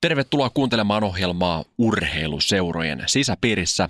Tervetuloa 0.00 0.50
kuuntelemaan 0.50 1.04
ohjelmaa 1.04 1.64
Urheiluseurojen 1.78 3.02
sisäpiirissä. 3.06 3.88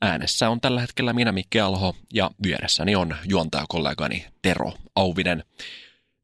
Äänessä 0.00 0.50
on 0.50 0.60
tällä 0.60 0.80
hetkellä 0.80 1.12
minä 1.12 1.32
Mikke 1.32 1.60
Alho 1.60 1.96
ja 2.14 2.30
vieressäni 2.42 2.96
on 2.96 3.16
juontajakollegani 3.28 4.26
Tero 4.42 4.72
Auvinen. 4.96 5.44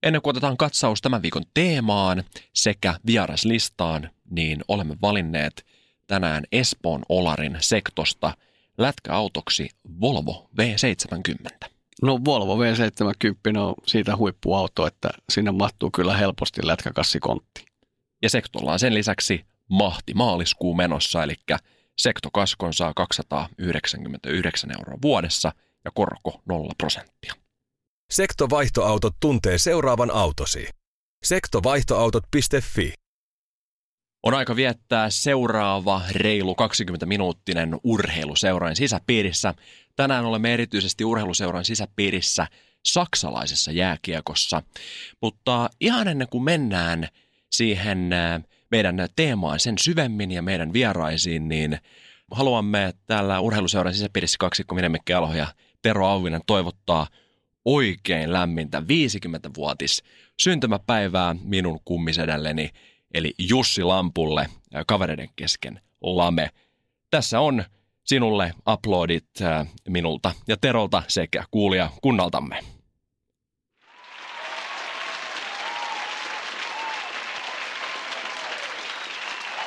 Ennen 0.02 0.22
kuin 0.22 0.32
otetaan 0.32 0.56
katsaus 0.56 1.02
tämän 1.02 1.22
viikon 1.22 1.42
teemaan 1.54 2.24
sekä 2.52 2.94
vieraslistaan, 3.06 4.10
niin 4.30 4.64
olemme 4.68 4.96
valinneet 5.02 5.66
tänään 6.06 6.44
Espoon 6.52 7.02
Olarin 7.08 7.56
sektosta 7.60 8.36
lätkäautoksi 8.78 9.68
Volvo 10.00 10.50
V70. 10.60 11.68
No 12.02 12.18
Volvo 12.24 12.56
V70 12.56 13.58
on 13.58 13.74
siitä 13.86 14.16
huippuauto, 14.16 14.86
että 14.86 15.10
sinne 15.32 15.50
mahtuu 15.50 15.90
kyllä 15.90 16.16
helposti 16.16 16.66
lätkäkassikontti. 16.66 17.73
Ja 18.24 18.30
sektolla 18.30 18.72
on 18.72 18.78
sen 18.78 18.94
lisäksi 18.94 19.46
mahti 19.70 20.14
maaliskuu 20.14 20.74
menossa, 20.74 21.22
eli 21.22 21.34
sektokaskon 21.98 22.74
saa 22.74 22.92
299 22.96 24.70
euroa 24.78 24.98
vuodessa 25.02 25.52
ja 25.84 25.90
korko 25.94 26.42
0 26.48 26.72
prosenttia. 26.78 27.34
Sektovaihtoautot 28.10 29.14
tuntee 29.20 29.58
seuraavan 29.58 30.10
autosi. 30.10 30.68
Sektovaihtoautot.fi 31.24 32.92
On 34.22 34.34
aika 34.34 34.56
viettää 34.56 35.10
seuraava 35.10 36.02
reilu 36.10 36.52
20-minuuttinen 36.52 37.80
urheiluseuran 37.84 38.76
sisäpiirissä. 38.76 39.54
Tänään 39.96 40.24
olemme 40.24 40.54
erityisesti 40.54 41.04
urheiluseuran 41.04 41.64
sisäpiirissä 41.64 42.46
saksalaisessa 42.84 43.72
jääkiekossa. 43.72 44.62
Mutta 45.22 45.70
ihan 45.80 46.08
ennen 46.08 46.28
kuin 46.28 46.44
mennään 46.44 47.08
siihen 47.56 48.12
äh, 48.12 48.42
meidän 48.70 49.08
teemaan 49.16 49.60
sen 49.60 49.78
syvemmin 49.78 50.30
ja 50.30 50.42
meidän 50.42 50.72
vieraisiin, 50.72 51.48
niin 51.48 51.78
haluamme 52.30 52.94
täällä 53.06 53.40
urheiluseuran 53.40 53.94
sisäpiirissä 53.94 54.36
kaksikko 54.40 54.74
Minemikke 54.74 55.14
Alho 55.14 55.34
ja 55.34 55.46
Tero 55.82 56.06
Auvinen 56.06 56.40
toivottaa 56.46 57.06
oikein 57.64 58.32
lämmintä 58.32 58.80
50-vuotis 58.80 60.02
syntymäpäivää 60.40 61.36
minun 61.42 61.80
kummisedälleni, 61.84 62.70
eli 63.14 63.34
Jussi 63.38 63.82
Lampulle 63.82 64.40
äh, 64.40 64.84
kavereiden 64.86 65.28
kesken 65.36 65.80
Lame. 66.00 66.50
Tässä 67.10 67.40
on 67.40 67.64
sinulle 68.04 68.52
uploadit 68.72 69.28
äh, 69.42 69.66
minulta 69.88 70.32
ja 70.48 70.56
Terolta 70.56 71.02
sekä 71.08 71.44
kuulia 71.50 71.90
kunnaltamme. 72.02 72.73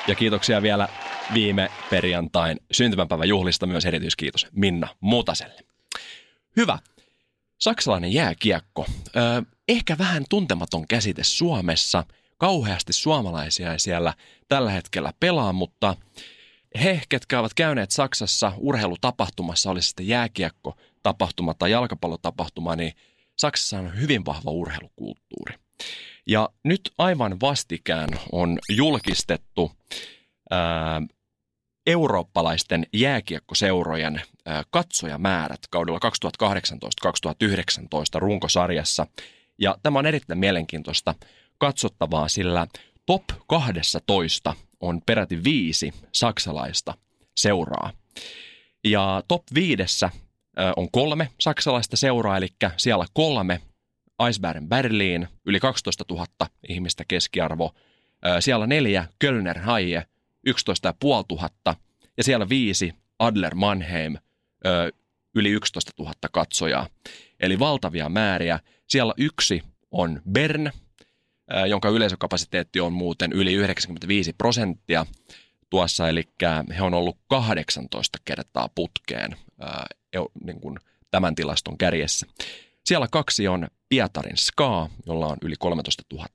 Ja 0.08 0.14
kiitoksia 0.14 0.62
vielä 0.62 0.88
viime 1.34 1.70
perjantain 1.90 2.60
syntymäpäivän 2.70 3.28
juhlista 3.28 3.66
myös 3.66 3.86
erityiskiitos 3.86 4.46
Minna 4.52 4.88
Mutaselle. 5.00 5.60
Hyvä. 6.56 6.78
Saksalainen 7.58 8.12
jääkiekko. 8.12 8.86
Ö, 9.16 9.42
ehkä 9.68 9.98
vähän 9.98 10.24
tuntematon 10.30 10.86
käsite 10.88 11.24
Suomessa. 11.24 12.04
Kauheasti 12.38 12.92
suomalaisia 12.92 13.72
ei 13.72 13.78
siellä 13.78 14.14
tällä 14.48 14.70
hetkellä 14.70 15.12
pelaa, 15.20 15.52
mutta 15.52 15.96
he, 16.82 17.00
ketkä 17.08 17.40
ovat 17.40 17.54
käyneet 17.54 17.90
Saksassa 17.90 18.52
urheilutapahtumassa, 18.56 19.70
oli 19.70 19.82
sitten 19.82 20.08
jääkiekko 20.08 20.76
tapahtuma 21.02 21.54
tai 21.54 21.70
jalkapallotapahtuma, 21.70 22.76
niin 22.76 22.92
Saksassa 23.36 23.78
on 23.78 24.00
hyvin 24.00 24.24
vahva 24.24 24.50
urheilukulttuuri. 24.50 25.54
Ja 26.28 26.48
nyt 26.64 26.80
aivan 26.98 27.40
vastikään 27.40 28.08
on 28.32 28.58
julkistettu 28.76 29.72
ää, 30.50 31.02
eurooppalaisten 31.86 32.86
jääkiekkoseurojen 32.92 34.22
ää, 34.46 34.62
katsojamäärät 34.70 35.60
kaudella 35.70 36.00
2018-2019 38.16 38.18
runkosarjassa. 38.18 39.06
Ja 39.58 39.78
tämä 39.82 39.98
on 39.98 40.06
erittäin 40.06 40.38
mielenkiintoista 40.38 41.14
katsottavaa, 41.58 42.28
sillä 42.28 42.66
top 43.06 43.24
12 43.46 44.54
on 44.80 45.02
peräti 45.06 45.44
viisi 45.44 45.92
saksalaista 46.12 46.94
seuraa. 47.36 47.92
Ja 48.84 49.22
top 49.28 49.42
viidessä 49.54 50.10
on 50.76 50.90
kolme 50.90 51.28
saksalaista 51.40 51.96
seuraa, 51.96 52.36
eli 52.36 52.48
siellä 52.76 53.06
kolme 53.12 53.60
Eisbären 54.26 54.68
Berliin, 54.68 55.28
yli 55.46 55.60
12 55.60 56.04
000 56.10 56.26
ihmistä 56.68 57.04
keskiarvo. 57.08 57.74
Siellä 58.40 58.66
neljä 58.66 59.06
Kölner 59.18 59.58
Haie, 59.58 60.06
11 60.46 60.94
500 61.30 61.76
ja 62.16 62.24
siellä 62.24 62.48
viisi 62.48 62.94
Adler 63.18 63.54
Mannheim, 63.54 64.16
yli 65.34 65.50
11 65.50 65.92
000 65.98 66.12
katsojaa. 66.32 66.86
Eli 67.40 67.58
valtavia 67.58 68.08
määriä. 68.08 68.60
Siellä 68.86 69.14
yksi 69.16 69.62
on 69.90 70.22
Bern, 70.30 70.70
jonka 71.68 71.88
yleisökapasiteetti 71.88 72.80
on 72.80 72.92
muuten 72.92 73.32
yli 73.32 73.52
95 73.52 74.32
prosenttia 74.32 75.06
tuossa, 75.70 76.08
eli 76.08 76.24
he 76.76 76.82
on 76.82 76.94
ollut 76.94 77.18
18 77.28 78.18
kertaa 78.24 78.68
putkeen 78.74 79.36
niin 80.44 80.60
kuin 80.60 80.78
tämän 81.10 81.34
tilaston 81.34 81.78
kärjessä. 81.78 82.26
Siellä 82.88 83.08
kaksi 83.12 83.48
on 83.48 83.68
Pietarin 83.88 84.36
Ska, 84.36 84.88
jolla 85.06 85.26
on 85.26 85.36
yli 85.42 85.54
13 85.58 86.02
000 86.12 86.26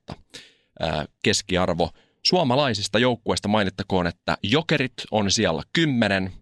keskiarvo. 1.24 1.90
Suomalaisista 2.22 2.98
joukkueista 2.98 3.48
mainittakoon, 3.48 4.06
että 4.06 4.38
Jokerit 4.42 4.92
on 5.10 5.30
siellä 5.30 5.62
10, 5.72 6.32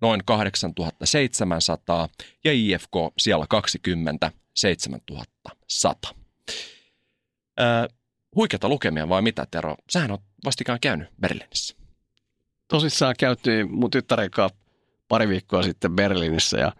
noin 0.00 0.22
8700 0.24 2.08
ja 2.44 2.52
IFK 2.52 2.92
siellä 3.18 3.46
20, 3.48 4.32
7100. 4.54 6.14
Ää, 7.58 7.88
huikeata 8.36 8.68
lukemia 8.68 9.08
vai 9.08 9.22
mitä, 9.22 9.46
Tero? 9.50 9.76
Sähän 9.90 10.10
on 10.10 10.18
vastikään 10.44 10.80
käynyt 10.80 11.08
Berliinissä. 11.20 11.76
Tosissaan 12.68 13.14
käytiin 13.18 13.74
mun 13.74 13.90
tyttären 13.90 14.30
kanssa 14.30 14.58
pari 15.08 15.28
viikkoa 15.28 15.62
sitten 15.62 15.96
Berliinissä 15.96 16.58
ja 16.58 16.72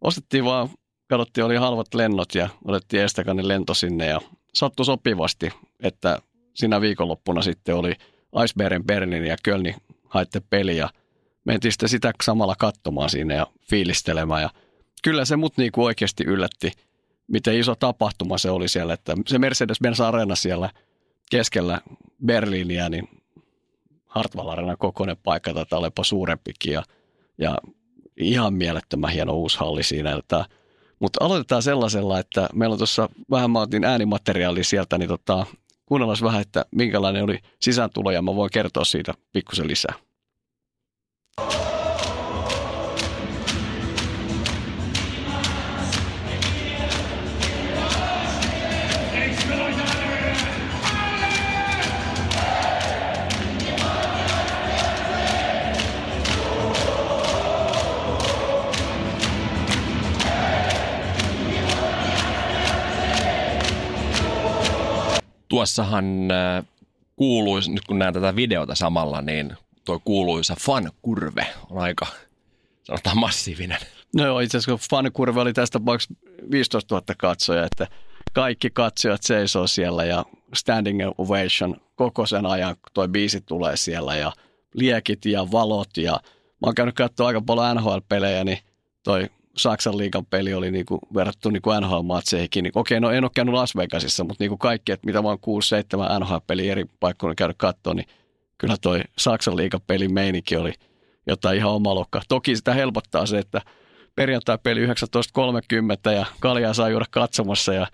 ostettiin 0.00 0.44
vaan 0.44 0.68
katsottiin, 1.18 1.44
oli 1.44 1.56
halvat 1.56 1.94
lennot 1.94 2.34
ja 2.34 2.48
otettiin 2.64 3.02
Estakanin 3.02 3.48
lento 3.48 3.74
sinne 3.74 4.06
ja 4.06 4.20
sattui 4.54 4.86
sopivasti, 4.86 5.50
että 5.80 6.18
siinä 6.54 6.80
viikonloppuna 6.80 7.42
sitten 7.42 7.76
oli 7.76 7.92
Icebergen 8.44 8.84
Berlin 8.84 9.26
ja 9.26 9.36
Kölni 9.42 9.74
haitte 10.08 10.42
peli 10.50 10.76
ja 10.76 10.90
mentiin 11.44 11.72
sitten 11.72 11.88
sitä 11.88 12.12
samalla 12.22 12.54
katsomaan 12.58 13.10
sinne 13.10 13.34
ja 13.34 13.46
fiilistelemään 13.70 14.42
ja 14.42 14.50
kyllä 15.04 15.24
se 15.24 15.36
mut 15.36 15.56
niinku 15.56 15.84
oikeasti 15.84 16.24
yllätti, 16.24 16.72
miten 17.26 17.58
iso 17.58 17.74
tapahtuma 17.74 18.38
se 18.38 18.50
oli 18.50 18.68
siellä, 18.68 18.94
että 18.94 19.14
se 19.26 19.38
Mercedes-Benz 19.38 20.02
Arena 20.04 20.34
siellä 20.34 20.70
keskellä 21.30 21.80
Berliiniä, 22.26 22.88
niin 22.88 23.08
Hartwall 24.06 24.48
Arena 24.48 24.76
kokoinen 24.76 25.16
paikka, 25.22 25.54
tätä 25.54 25.76
olepa 25.76 26.04
suurempikin 26.04 26.72
ja, 26.72 26.82
ja 27.38 27.58
ihan 28.16 28.54
mielettömän 28.54 29.10
hieno 29.10 29.32
uusi 29.32 29.58
halli 29.58 29.82
siinä, 29.82 30.12
että 30.12 30.44
mutta 31.02 31.24
aloitetaan 31.24 31.62
sellaisella, 31.62 32.18
että 32.18 32.48
meillä 32.54 32.72
on 32.72 32.78
tuossa 32.78 33.08
vähän, 33.30 33.50
mä 33.50 33.60
otin 33.60 33.84
äänimateriaalia 33.84 34.64
sieltä, 34.64 34.98
niin 34.98 35.08
tota, 35.08 35.46
kuunnellaan 35.86 36.18
vähän, 36.22 36.40
että 36.40 36.64
minkälainen 36.70 37.24
oli 37.24 37.38
sisääntulo 37.60 38.10
ja 38.10 38.22
mä 38.22 38.36
voin 38.36 38.50
kertoa 38.52 38.84
siitä 38.84 39.14
pikkusen 39.32 39.68
lisää. 39.68 39.94
Tuossahan 65.52 66.28
kuuluisa, 67.16 67.70
nyt 67.70 67.84
kun 67.84 67.98
näen 67.98 68.14
tätä 68.14 68.36
videota 68.36 68.74
samalla, 68.74 69.22
niin 69.22 69.56
tuo 69.84 70.00
kuuluisa 70.04 70.56
fan-kurve 70.60 71.46
on 71.70 71.78
aika, 71.78 72.06
sanotaan 72.82 73.18
massiivinen. 73.18 73.78
No 74.16 74.26
joo, 74.26 74.40
itse 74.40 74.58
asiassa 74.58 74.88
fan-kurve 74.90 75.40
oli 75.40 75.52
tästä 75.52 75.78
tapauksessa 75.78 76.14
15 76.50 76.94
000 76.94 77.04
katsoja, 77.18 77.64
että 77.64 77.86
kaikki 78.32 78.70
katsojat 78.70 79.22
seisoo 79.22 79.66
siellä 79.66 80.04
ja 80.04 80.24
standing 80.54 81.00
ovation 81.18 81.76
koko 81.96 82.26
sen 82.26 82.46
ajan, 82.46 82.74
kun 82.74 82.90
toi 82.94 83.08
biisi 83.08 83.40
tulee 83.40 83.76
siellä 83.76 84.16
ja 84.16 84.32
liekit 84.74 85.24
ja 85.24 85.50
valot 85.52 85.96
ja 85.96 86.12
mä 86.12 86.66
oon 86.66 86.74
käynyt 86.74 86.94
katsoa 86.94 87.26
aika 87.26 87.40
paljon 87.40 87.76
NHL-pelejä, 87.76 88.44
niin 88.44 88.58
toi 89.02 89.30
Saksan 89.56 89.98
liigan 89.98 90.26
peli 90.26 90.54
oli 90.54 90.70
niinku 90.70 90.98
verrattu 91.14 91.50
niinku 91.50 91.70
NHL-matseihin. 91.70 92.62
Niin, 92.62 92.72
okei, 92.74 93.00
no 93.00 93.10
en 93.10 93.24
ole 93.24 93.30
käynyt 93.34 93.54
Las 93.54 93.76
Vegasissa, 93.76 94.24
mutta 94.24 94.42
niinku 94.44 94.56
kaikki, 94.56 94.92
että 94.92 95.06
mitä 95.06 95.20
oon 95.20 95.38
6-7 95.38 96.20
NHL-peliä 96.20 96.72
eri 96.72 96.84
paikkoina 97.00 97.34
käynyt 97.34 97.56
katsoa, 97.58 97.94
niin 97.94 98.06
kyllä 98.58 98.76
toi 98.80 99.00
Saksan 99.18 99.56
liigan 99.56 99.80
pelin 99.86 100.14
meininki 100.14 100.56
oli 100.56 100.72
jotain 101.26 101.56
ihan 101.56 101.72
omalokka. 101.72 102.22
Toki 102.28 102.56
sitä 102.56 102.74
helpottaa 102.74 103.26
se, 103.26 103.38
että 103.38 103.60
perjantai-peli 104.14 104.86
19.30 104.86 106.12
ja 106.12 106.26
kaljaa 106.40 106.74
saa 106.74 106.88
juoda 106.88 107.04
katsomassa 107.10 107.74
ja 107.74 107.86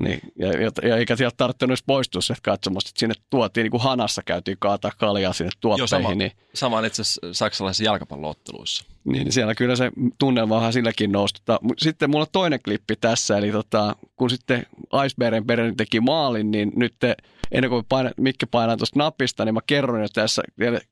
niin, 0.00 0.20
ja, 0.36 0.48
ja, 0.48 0.70
ja 0.82 0.96
eikä 0.96 1.16
sieltä 1.16 1.36
tarvinnut 1.36 1.62
edes 1.62 1.82
poistua 1.86 2.22
se 2.22 2.34
katsomasta. 2.42 2.90
Sinne 2.96 3.14
tuotiin, 3.30 3.64
niin 3.64 3.70
kuin 3.70 3.82
hanassa 3.82 4.22
käytiin 4.22 4.56
kaataa 4.60 4.90
kaljaa 4.98 5.32
sinne 5.32 5.50
tuotteihin. 5.60 6.02
Joo, 6.02 6.10
sama, 6.10 6.14
niin, 6.14 6.32
sama 6.54 6.78
on 6.78 6.84
itse 6.84 7.02
asiassa 7.02 7.20
saksalaisissa 7.32 7.84
jalkapallootteluissa. 7.84 8.84
Niin, 9.04 9.24
niin 9.24 9.32
siellä 9.32 9.54
kyllä 9.54 9.76
se 9.76 9.90
tunnelma 10.18 10.56
vähän 10.56 10.72
silläkin 10.72 11.12
nousi. 11.12 11.34
Tota, 11.34 11.60
sitten 11.78 12.10
mulla 12.10 12.22
on 12.22 12.32
toinen 12.32 12.60
klippi 12.64 12.96
tässä, 12.96 13.38
eli 13.38 13.52
tota, 13.52 13.96
kun 14.16 14.30
sitten 14.30 14.66
Icebergen 15.06 15.46
perään 15.46 15.76
teki 15.76 16.00
maalin, 16.00 16.50
niin 16.50 16.72
nyt 16.76 16.94
te, 16.98 17.16
ennen 17.52 17.70
kuin 17.70 17.84
paina, 17.88 18.10
Mikki 18.16 18.46
painaa 18.46 18.76
tuosta 18.76 18.98
napista, 18.98 19.44
niin 19.44 19.54
mä 19.54 19.60
kerron 19.66 20.02
jo 20.02 20.08
tässä 20.08 20.42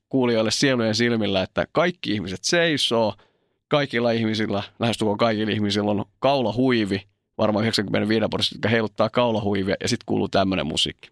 kuulijoille 0.09 0.51
sielujen 0.51 0.95
silmillä, 0.95 1.41
että 1.41 1.67
kaikki 1.71 2.11
ihmiset 2.11 2.39
seisoo, 2.43 3.13
kaikilla 3.67 4.11
ihmisillä, 4.11 4.63
lähestulkoon 4.79 5.17
kaikilla 5.17 5.51
ihmisillä 5.51 5.91
on 5.91 6.05
kaulahuivi, 6.19 7.01
varmaan 7.39 7.65
95 7.65 8.27
prosenttia, 8.29 8.55
jotka 8.57 8.69
heiluttaa 8.69 9.09
kaulahuivia 9.09 9.75
ja 9.79 9.87
sitten 9.87 10.05
kuuluu 10.05 10.27
tämmöinen 10.27 10.67
musiikki. 10.67 11.09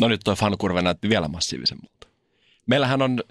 No 0.00 0.08
nyt 0.08 0.20
tuo 0.24 0.34
fankurve 0.34 0.82
näytti 0.82 1.08
vielä 1.08 1.28
massiivisemmalta. 1.28 2.06
Meillähän 2.66 3.02
on 3.02 3.22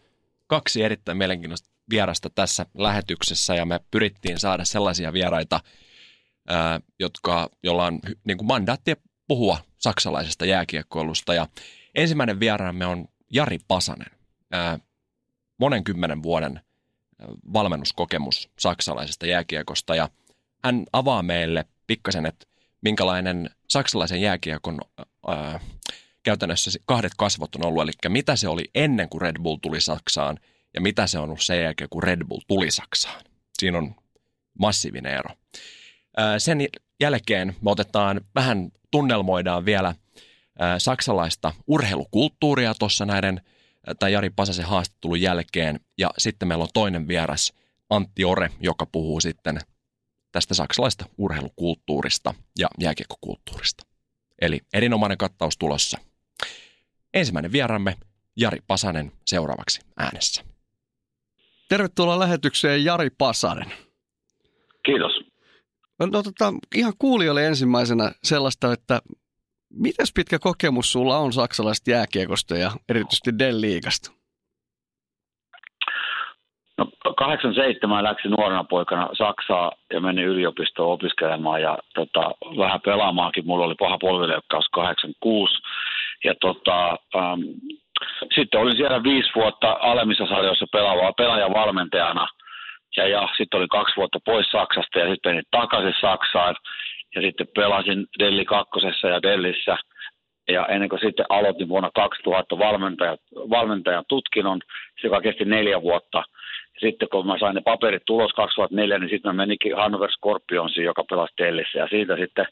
kaksi 0.48 0.84
erittäin 0.84 1.18
mielenkiintoista 1.18 1.73
vierasta 1.90 2.30
tässä 2.30 2.66
lähetyksessä 2.74 3.56
ja 3.56 3.66
me 3.66 3.80
pyrittiin 3.92 4.40
saada 4.40 4.66
sellaisia 4.66 5.14
vieraita, 5.14 5.60
jotka, 7.00 7.50
joilla 7.64 7.86
on 7.86 8.00
niin 8.24 8.38
kuin 8.38 8.48
mandaatti 8.48 8.96
puhua 9.28 9.58
saksalaisesta 9.78 10.46
jääkiekkoilusta. 10.46 11.34
Ja 11.34 11.48
ensimmäinen 11.96 12.40
vieraamme 12.40 12.86
on 12.86 13.08
Jari 13.34 13.60
Pasanen, 13.68 14.12
monen 15.60 15.84
kymmenen 15.84 16.24
vuoden 16.24 16.62
valmennuskokemus 17.54 18.50
saksalaisesta 18.60 19.26
jääkiekosta. 19.26 19.96
Ja 19.96 20.10
hän 20.64 20.84
avaa 20.94 21.24
meille 21.24 21.66
pikkasen, 21.88 22.26
että 22.26 22.46
minkälainen 22.82 23.50
saksalaisen 23.70 24.22
jääkiekon 24.22 24.80
ää, 25.28 25.60
käytännössä 26.24 26.80
kahdet 26.86 27.12
kasvot 27.18 27.56
on 27.56 27.66
ollut, 27.66 27.84
eli 27.84 27.92
mitä 28.08 28.36
se 28.36 28.48
oli 28.48 28.64
ennen 28.76 29.10
kuin 29.10 29.22
Red 29.22 29.36
Bull 29.42 29.58
tuli 29.62 29.82
Saksaan– 29.82 30.40
ja 30.74 30.82
mitä 30.82 31.08
se 31.08 31.18
on 31.18 31.24
ollut 31.24 31.42
sen 31.42 31.64
jälkeen, 31.64 31.90
kun 31.90 32.04
Red 32.04 32.24
Bull 32.28 32.42
tuli 32.48 32.72
Saksaan. 32.72 33.24
Siinä 33.60 33.78
on 33.78 33.96
massiivinen 34.60 35.14
ero. 35.14 35.30
Sen 36.38 36.68
jälkeen 37.00 37.56
me 37.62 37.72
otetaan 37.72 38.22
vähän, 38.36 38.72
tunnelmoidaan 38.92 39.66
vielä 39.66 39.96
saksalaista 40.78 41.54
urheilukulttuuria 41.68 42.74
tuossa 42.74 43.06
näiden, 43.06 43.42
tai 44.00 44.14
Jari 44.14 44.30
Pasasen 44.30 44.66
haastattelun 44.66 45.22
jälkeen. 45.22 45.80
Ja 45.98 46.10
sitten 46.18 46.48
meillä 46.48 46.62
on 46.62 46.70
toinen 46.74 47.08
vieras, 47.08 47.54
Antti 47.90 48.26
Ore, 48.26 48.50
joka 48.60 48.86
puhuu 48.86 49.22
sitten 49.22 49.60
tästä 50.32 50.54
saksalaista 50.54 51.06
urheilukulttuurista 51.18 52.34
ja 52.60 52.68
jääkiekkokulttuurista. 52.80 53.86
Eli 54.42 54.62
erinomainen 54.74 55.18
kattaus 55.18 55.58
tulossa. 55.58 55.98
Ensimmäinen 57.14 57.52
vieramme 57.52 57.98
Jari 58.36 58.60
Pasanen 58.68 59.12
seuraavaksi 59.28 59.82
äänessä. 59.98 60.44
Tervetuloa 61.74 62.20
lähetykseen 62.20 62.86
Jari 62.86 63.10
Pasanen. 63.18 63.72
Kiitos. 64.86 65.12
No, 66.00 66.06
no 66.06 66.24
tota, 66.24 66.54
ihan 66.76 66.94
kuulijoille 67.00 67.48
ensimmäisenä 67.48 68.12
sellaista, 68.24 68.74
että 68.74 69.02
miten 69.70 70.06
pitkä 70.16 70.40
kokemus 70.40 70.92
sulla 70.92 71.18
on 71.18 71.34
saksalaisesta 71.34 71.92
jääkiekosta 71.92 72.58
ja 72.58 72.72
erityisesti 72.90 73.32
Dell-liigasta? 73.40 74.12
No, 76.78 76.86
87 77.18 78.04
läksin 78.04 78.32
nuorena 78.32 78.64
poikana 78.64 79.10
Saksaa 79.18 79.72
ja 79.94 80.02
menin 80.02 80.26
yliopistoon 80.26 80.94
opiskelemaan 80.94 81.62
ja 81.62 81.78
tota, 81.96 82.32
vähän 82.58 82.82
pelaamaankin. 82.82 83.46
Mulla 83.46 83.66
oli 83.66 83.76
paha 83.76 83.98
polvileukkaus 83.98 84.66
86 84.72 85.54
ja 86.24 86.36
tota, 86.42 86.90
ähm, 86.90 87.42
sitten 88.36 88.60
olin 88.62 88.78
siellä 88.78 89.04
viisi 89.04 89.30
vuotta 89.36 89.78
alemmissa 89.80 90.28
sarjoissa 90.28 90.66
pelaavaa 90.72 91.14
pelaajan 91.14 91.54
valmentajana. 91.54 92.28
Ja, 92.98 93.08
ja 93.08 93.30
sitten 93.38 93.58
olin 93.58 93.70
kaksi 93.70 93.96
vuotta 93.96 94.20
pois 94.26 94.52
Saksasta 94.52 95.00
ja 95.00 95.10
sitten 95.10 95.32
menin 95.32 95.44
takaisin 95.52 95.94
Saksaan. 96.02 96.56
Ja 97.16 97.22
sitten 97.22 97.48
pelasin 97.56 98.06
Delli 98.20 98.46
kakkosessa 98.46 99.08
ja 99.08 99.22
Dellissä. 99.22 99.78
Ja 100.50 100.66
ennen 100.66 100.90
kuin 100.90 101.00
sitten 101.00 101.26
aloitin 101.30 101.70
vuonna 101.70 101.90
2000 101.96 102.58
valmentaja, 102.58 103.18
valmentajan 103.36 104.06
tutkinnon, 104.10 104.60
joka 105.04 105.22
kesti 105.22 105.46
neljä 105.46 105.82
vuotta. 105.82 106.24
Sitten 106.80 107.10
kun 107.10 107.28
mä 107.28 107.40
sain 107.40 107.56
ne 107.56 107.62
paperit 107.62 108.04
tulos 108.06 108.32
2004, 108.32 109.00
niin 109.00 109.10
sitten 109.10 109.30
mä 109.30 109.44
menikin 109.44 109.76
Hannover 109.76 110.12
Scorpionsiin, 110.12 110.86
joka 110.86 111.04
pelasi 111.10 111.34
Dellissä. 111.38 111.80
Ja 111.80 111.88
siitä 111.88 112.18
sitten 112.18 112.46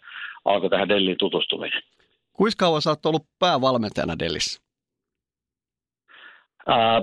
alkoi 0.46 0.70
tähän 0.70 0.90
Delliin 0.90 1.18
tutustuminen. 1.18 1.82
Kuinka 2.34 2.56
kauan 2.60 2.82
sä 2.82 2.90
oot 2.90 3.06
ollut 3.06 3.26
päävalmentajana 3.40 4.20
Dellissä? 4.20 4.71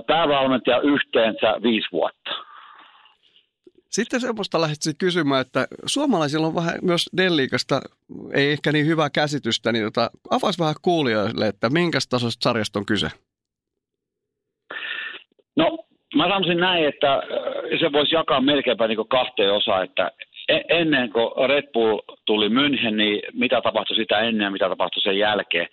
Päävalmentaja 0.07 0.79
yhteensä 0.81 1.61
viisi 1.63 1.87
vuotta. 1.91 2.31
Sitten 3.89 4.21
semmoista 4.21 4.61
lähdettiin 4.61 4.97
kysymään, 4.97 5.41
että 5.41 5.67
suomalaisilla 5.85 6.47
on 6.47 6.55
vähän 6.55 6.75
myös 6.81 7.09
Delliikasta 7.17 7.81
ei 8.33 8.51
ehkä 8.51 8.71
niin 8.71 8.85
hyvää 8.85 9.09
käsitystä, 9.09 9.71
niin 9.71 9.85
tota, 9.85 10.09
avas 10.31 10.59
vähän 10.59 10.75
kuulijoille, 10.81 11.47
että 11.47 11.69
minkä 11.69 11.99
tasoista 12.09 12.43
sarjasta 12.43 12.79
on 12.79 12.85
kyse? 12.85 13.07
No, 15.55 15.77
mä 16.15 16.23
sanoisin 16.23 16.57
näin, 16.57 16.85
että 16.87 17.21
se 17.79 17.91
voisi 17.91 18.15
jakaa 18.15 18.41
melkeinpä 18.41 18.87
niin 18.87 19.07
kahteen 19.07 19.53
osaan, 19.53 19.83
että 19.83 20.11
ennen 20.69 21.09
kuin 21.11 21.49
Red 21.49 21.67
Bull 21.73 21.99
tuli 22.25 22.49
München, 22.49 22.97
niin 22.97 23.21
mitä 23.33 23.61
tapahtui 23.61 23.95
sitä 23.95 24.19
ennen 24.19 24.45
ja 24.45 24.51
mitä 24.51 24.69
tapahtui 24.69 25.01
sen 25.01 25.17
jälkeen. 25.17 25.67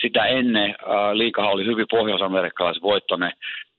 Sitä 0.00 0.24
ennen 0.26 0.70
äh, 0.70 1.12
liikahan 1.12 1.52
oli 1.52 1.64
hyvin 1.64 1.86
pohjois-amerikkalaisvoittoinen, 1.90 3.32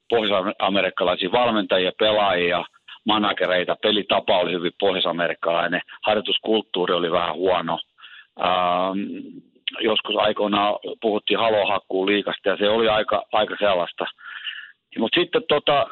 pohjois-amerikkalaisia 0.09 1.31
valmentajia, 1.31 1.91
pelaajia, 1.99 2.65
managereita, 3.05 3.75
pelitapa 3.81 4.39
oli 4.39 4.51
hyvin 4.51 4.71
pohjois-amerikkalainen, 4.79 5.81
harjoituskulttuuri 6.05 6.93
oli 6.93 7.11
vähän 7.11 7.35
huono. 7.35 7.79
Ähm, 8.41 8.99
joskus 9.79 10.15
aikoinaan 10.15 10.75
puhuttiin 11.01 11.39
halohakkuun 11.39 12.07
liikasta 12.07 12.49
ja 12.49 12.57
se 12.57 12.69
oli 12.69 12.87
aika, 12.87 13.23
aika 13.31 13.55
sellaista– 13.59 14.05
mutta 14.99 15.19
sitten 15.19 15.43
tota, 15.47 15.87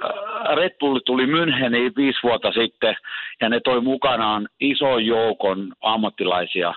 Red 0.55 0.75
Bull 0.79 0.99
tuli 1.05 1.25
Müncheniin 1.25 1.95
viisi 1.97 2.19
vuotta 2.23 2.51
sitten 2.51 2.95
ja 3.41 3.49
ne 3.49 3.59
toi 3.59 3.81
mukanaan 3.81 4.47
ison 4.59 5.05
joukon 5.05 5.73
ammattilaisia 5.81 6.73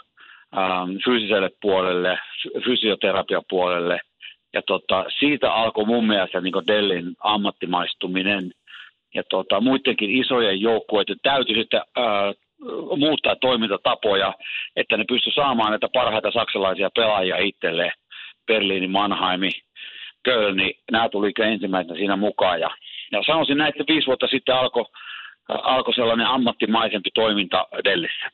ähm, 0.58 0.90
fyysiselle 1.04 1.50
puolelle, 1.60 2.18
fysioterapiapuolelle. 2.64 4.00
Ja 4.52 4.62
tota, 4.66 5.04
siitä 5.18 5.52
alkoi 5.52 5.86
mun 5.86 6.06
mielestä 6.06 6.40
niin 6.40 6.66
Dellin 6.66 7.14
ammattimaistuminen 7.20 8.50
ja 9.14 9.22
tota, 9.30 9.60
muidenkin 9.60 10.10
isojen 10.10 10.60
joukkueiden 10.60 11.16
täytyy 11.22 11.56
sitten 11.56 11.82
äh, 11.98 12.34
muuttaa 12.96 13.36
toimintatapoja, 13.36 14.34
että 14.76 14.96
ne 14.96 15.04
pysty 15.08 15.30
saamaan 15.30 15.70
näitä 15.70 15.88
parhaita 15.92 16.30
saksalaisia 16.30 16.90
pelaajia 16.94 17.36
itselleen. 17.36 17.92
Berliini, 18.46 18.88
Mannheimi, 18.88 19.50
Köln, 20.24 20.56
niin 20.56 20.74
nämä 20.90 21.08
tuli 21.08 21.32
ensimmäisenä 21.42 21.96
siinä 21.96 22.16
mukaan. 22.16 22.60
Ja, 22.60 22.70
ja 23.12 23.22
sanoisin 23.26 23.58
näin, 23.58 23.68
että 23.68 23.92
viisi 23.92 24.06
vuotta 24.06 24.26
sitten 24.26 24.54
alkoi 24.54 24.84
alko 25.48 25.92
sellainen 25.92 26.26
ammattimaisempi 26.26 27.10
toiminta 27.14 27.66
Dellissä. 27.84 28.30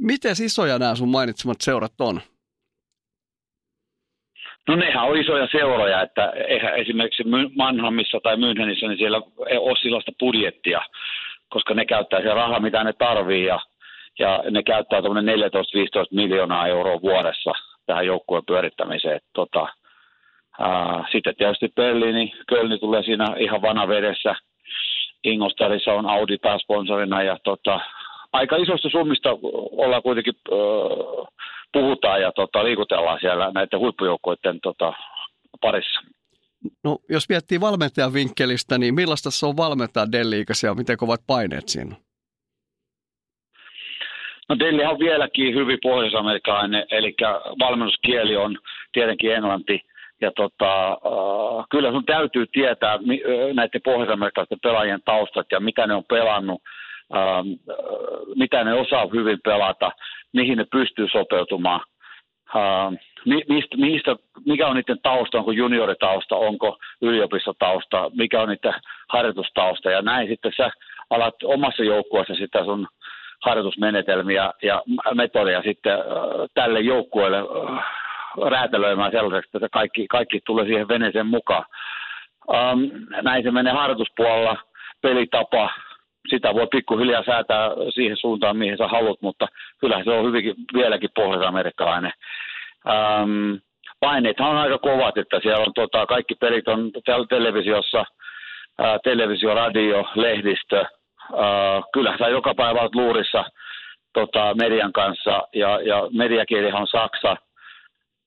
Miten 0.00 0.32
isoja 0.44 0.78
nämä 0.78 0.94
sun 0.94 1.08
mainitsemat 1.08 1.60
seurat 1.60 2.00
on? 2.00 2.20
No 4.68 4.76
nehän 4.76 5.04
on 5.04 5.16
isoja 5.16 5.48
seuroja, 5.52 6.02
että 6.02 6.32
eihän 6.48 6.76
esimerkiksi 6.76 7.24
Mannheimissa 7.56 8.20
tai 8.22 8.36
Münchenissä, 8.36 8.88
niin 8.88 8.98
siellä 8.98 9.20
ei 9.48 9.58
ole 9.58 9.76
sellaista 9.82 10.12
budjettia, 10.18 10.82
koska 11.48 11.74
ne 11.74 11.84
käyttää 11.84 12.22
se 12.22 12.34
raha, 12.34 12.60
mitä 12.60 12.84
ne 12.84 12.92
tarvii 12.92 13.44
ja, 13.44 13.60
ja 14.18 14.44
ne 14.50 14.62
käyttää 14.62 15.02
tuommoinen 15.02 15.38
14-15 15.38 15.42
miljoonaa 16.10 16.66
euroa 16.66 17.02
vuodessa 17.02 17.50
tähän 17.86 18.06
joukkueen 18.06 18.46
pyörittämiseen. 18.46 19.20
Tota, 19.32 19.68
sitten 21.12 21.34
tietysti 21.36 21.68
Berliini, 21.76 22.32
Kölni 22.48 22.78
tulee 22.78 23.02
siinä 23.02 23.26
ihan 23.38 23.62
vanavedessä. 23.62 24.34
Ingolstadissa 25.24 25.92
on 25.92 26.06
Audi 26.06 26.38
pääsponsorina 26.38 27.22
ja 27.22 27.38
tota, 27.44 27.80
aika 28.32 28.56
isosta 28.56 28.88
summista 28.90 29.28
ollaan 29.72 30.02
kuitenkin 30.02 30.34
äh, 30.52 31.26
puhutaan 31.72 32.20
ja 32.20 32.32
tota, 32.32 32.64
liikutellaan 32.64 33.18
siellä 33.20 33.50
näiden 33.54 33.78
huippujoukkoiden 33.78 34.60
tota, 34.62 34.92
parissa. 35.60 36.00
No, 36.84 36.98
jos 37.08 37.28
miettii 37.28 37.60
valmentajan 37.60 38.12
vinkkelistä, 38.12 38.78
niin 38.78 38.94
millaista 38.94 39.30
se 39.30 39.46
on 39.46 39.56
valmentaa 39.56 40.12
Delliikäisiä 40.12 40.70
ja 40.70 40.74
miten 40.74 40.96
kovat 40.96 41.20
paineet 41.26 41.68
siinä 41.68 41.96
No 44.48 44.58
Delli 44.58 44.84
on 44.84 44.98
vieläkin 44.98 45.54
hyvin 45.54 45.78
pohjois-amerikkalainen, 45.82 46.84
eli 46.90 47.14
valmennuskieli 47.58 48.36
on 48.36 48.58
tietenkin 48.92 49.34
englanti. 49.34 49.80
Ja 50.22 50.30
tota, 50.36 50.98
uh, 51.04 51.64
kyllä 51.70 51.90
sun 51.90 52.04
täytyy 52.04 52.46
tietää 52.46 52.98
näiden 53.54 53.80
pohjois-amerikkalaisten 53.84 54.60
pelaajien 54.62 55.00
taustat 55.04 55.46
ja 55.52 55.60
mitä 55.60 55.86
ne 55.86 55.94
on 55.94 56.04
pelannut 56.08 56.62
Ähm, 57.16 57.48
äh, 57.70 57.76
mitä 58.36 58.64
ne 58.64 58.74
osaa 58.74 59.06
hyvin 59.12 59.38
pelata, 59.44 59.92
mihin 60.32 60.58
ne 60.58 60.64
pystyy 60.72 61.08
sopeutumaan, 61.08 61.80
ähm, 62.56 62.94
mistä, 63.48 63.76
mistä, 63.76 64.16
mikä 64.46 64.68
on 64.68 64.76
niiden 64.76 64.98
tausta, 65.02 65.38
onko 65.38 65.52
junioritausta, 65.52 66.36
onko 66.36 66.78
yliopistotausta, 67.02 68.10
mikä 68.14 68.40
on 68.40 68.48
niiden 68.48 68.74
harjoitustausta. 69.08 69.90
Ja 69.90 70.02
näin 70.02 70.28
sitten 70.28 70.52
sä 70.56 70.70
alat 71.10 71.34
omassa 71.44 71.84
joukkueessa 71.84 72.34
sitä 72.34 72.64
sun 72.64 72.88
harjoitusmenetelmiä 73.42 74.52
ja 74.62 74.82
metodia 75.14 75.62
sitten 75.62 75.92
äh, 75.92 76.00
tälle 76.54 76.80
joukkueelle 76.80 77.38
äh, 77.38 77.84
räätälöimään 78.50 79.12
sellaiseksi, 79.12 79.50
että 79.54 79.68
kaikki, 79.72 80.06
kaikki 80.06 80.40
tulee 80.46 80.64
siihen 80.64 80.88
veneeseen 80.88 81.26
mukaan. 81.26 81.64
Ähm, 82.54 82.80
näin 83.22 83.42
se 83.42 83.50
menee 83.50 83.72
harjoituspuolella, 83.72 84.56
pelitapa, 85.02 85.70
sitä 86.28 86.54
voi 86.54 86.66
pikkuhiljaa 86.66 87.24
säätää 87.24 87.70
siihen 87.94 88.16
suuntaan, 88.16 88.56
mihin 88.56 88.78
sä 88.78 88.88
haluat, 88.88 89.22
mutta 89.22 89.46
kyllä 89.80 90.04
se 90.04 90.10
on 90.10 90.26
hyvinkin 90.26 90.54
vieläkin 90.74 91.10
pohjois-amerikkalainen. 91.14 92.12
Ähm, 92.88 93.54
paineethan 94.00 94.50
on 94.50 94.56
aika 94.56 94.78
kovat, 94.78 95.18
että 95.18 95.40
siellä 95.42 95.64
on 95.64 95.74
tota, 95.74 96.06
kaikki 96.06 96.34
pelit 96.34 96.68
on 96.68 96.90
täällä 97.04 97.26
televisiossa, 97.28 98.04
ää, 98.78 98.98
televisio, 99.04 99.54
radio, 99.54 100.04
lehdistö. 100.14 100.76
Ää, 100.76 101.82
kyllä 101.92 102.18
sä 102.18 102.28
joka 102.28 102.54
päivä 102.54 102.80
olet 102.80 102.94
luurissa 102.94 103.44
tota, 104.12 104.54
median 104.54 104.92
kanssa 104.92 105.42
ja, 105.54 105.80
ja 105.80 106.08
mediakielihan 106.12 106.80
on 106.80 106.86
saksa– 106.86 107.36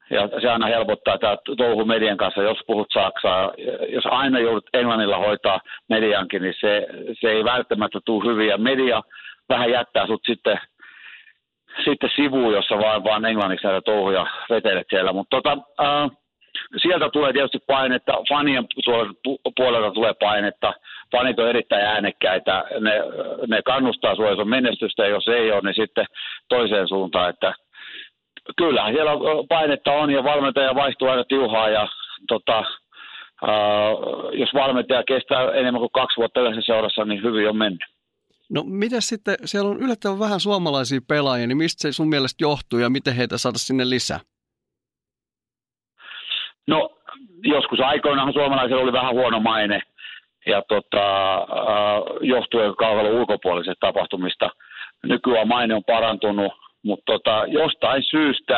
ja 0.09 0.29
se 0.41 0.49
aina 0.49 0.67
helpottaa 0.67 1.17
tämä 1.17 1.37
touhu 1.57 1.85
median 1.85 2.17
kanssa, 2.17 2.41
jos 2.41 2.57
puhut 2.67 2.87
saksaa. 2.93 3.53
Jos 3.89 4.05
aina 4.05 4.39
joudut 4.39 4.69
englannilla 4.73 5.17
hoitaa 5.17 5.59
mediankin, 5.89 6.41
niin 6.41 6.55
se, 6.59 6.87
se 7.21 7.27
ei 7.29 7.43
välttämättä 7.43 7.99
tule 8.05 8.31
hyvin. 8.31 8.47
Ja 8.47 8.57
media 8.57 9.01
vähän 9.49 9.71
jättää 9.71 10.07
sut 10.07 10.21
sitten, 10.25 10.59
sitten 11.85 12.09
sivuun, 12.15 12.53
jossa 12.53 12.77
vaan, 12.77 13.03
vaan 13.03 13.25
englanniksi 13.25 13.67
näitä 13.67 13.81
touhuja 13.81 14.27
vetelet 14.49 14.87
siellä. 14.89 15.13
Mutta 15.13 15.41
tota, 15.41 15.57
äh, 15.81 16.11
sieltä 16.77 17.09
tulee 17.09 17.33
tietysti 17.33 17.59
painetta, 17.67 18.13
fanien 18.29 18.67
puolelta 19.55 19.91
tulee 19.91 20.13
painetta. 20.19 20.73
Fanit 21.11 21.39
on 21.39 21.49
erittäin 21.49 21.85
äänekkäitä, 21.85 22.63
ne, 22.79 22.91
ne 23.47 23.61
kannustaa 23.61 24.15
sinua, 24.15 24.29
jos 24.29 24.39
on 24.39 24.49
menestystä, 24.49 25.03
ja 25.03 25.09
jos 25.09 25.27
ei 25.27 25.51
ole, 25.51 25.61
niin 25.61 25.75
sitten 25.75 26.05
toiseen 26.49 26.87
suuntaan, 26.87 27.29
että– 27.29 27.53
kyllähän 28.57 28.93
siellä 28.93 29.11
painetta 29.49 29.91
on 29.91 30.11
ja 30.11 30.23
valmentaja 30.23 30.75
vaihtuu 30.75 31.07
aina 31.07 31.23
tiuhaa 31.23 31.69
ja 31.69 31.87
tota, 32.27 32.63
Uh, 33.43 34.33
jos 34.33 34.53
valmentaja 34.53 35.03
kestää 35.03 35.51
enemmän 35.51 35.79
kuin 35.79 35.91
kaksi 35.91 36.17
vuotta 36.17 36.41
yhdessä 36.41 36.61
seurassa, 36.65 37.05
niin 37.05 37.23
hyvin 37.23 37.49
on 37.49 37.57
mennyt. 37.57 37.83
No 38.49 38.63
mitä 38.65 39.01
sitten, 39.01 39.35
siellä 39.45 39.69
on 39.69 39.79
yllättävän 39.79 40.19
vähän 40.19 40.39
suomalaisia 40.39 40.99
pelaajia, 41.07 41.47
niin 41.47 41.57
mistä 41.57 41.81
se 41.81 41.91
sun 41.91 42.09
mielestä 42.09 42.43
johtuu 42.43 42.79
ja 42.79 42.89
miten 42.89 43.15
heitä 43.15 43.37
saada 43.37 43.57
sinne 43.57 43.89
lisää? 43.89 44.19
No 46.67 46.89
joskus 47.43 47.79
aikoinaan 47.79 48.33
suomalaisilla 48.33 48.81
oli 48.81 48.93
vähän 48.93 49.13
huono 49.13 49.39
maine 49.39 49.81
ja 50.45 50.61
tota, 50.67 51.05
johtuen 52.21 52.75
kaukalon 52.75 53.13
ulkopuolisesta 53.13 53.87
tapahtumista. 53.87 54.49
Nykyään 55.03 55.47
maine 55.47 55.75
on 55.75 55.83
parantunut, 55.83 56.53
mutta 56.85 57.11
tota, 57.13 57.43
jostain 57.47 58.03
syystä 58.03 58.57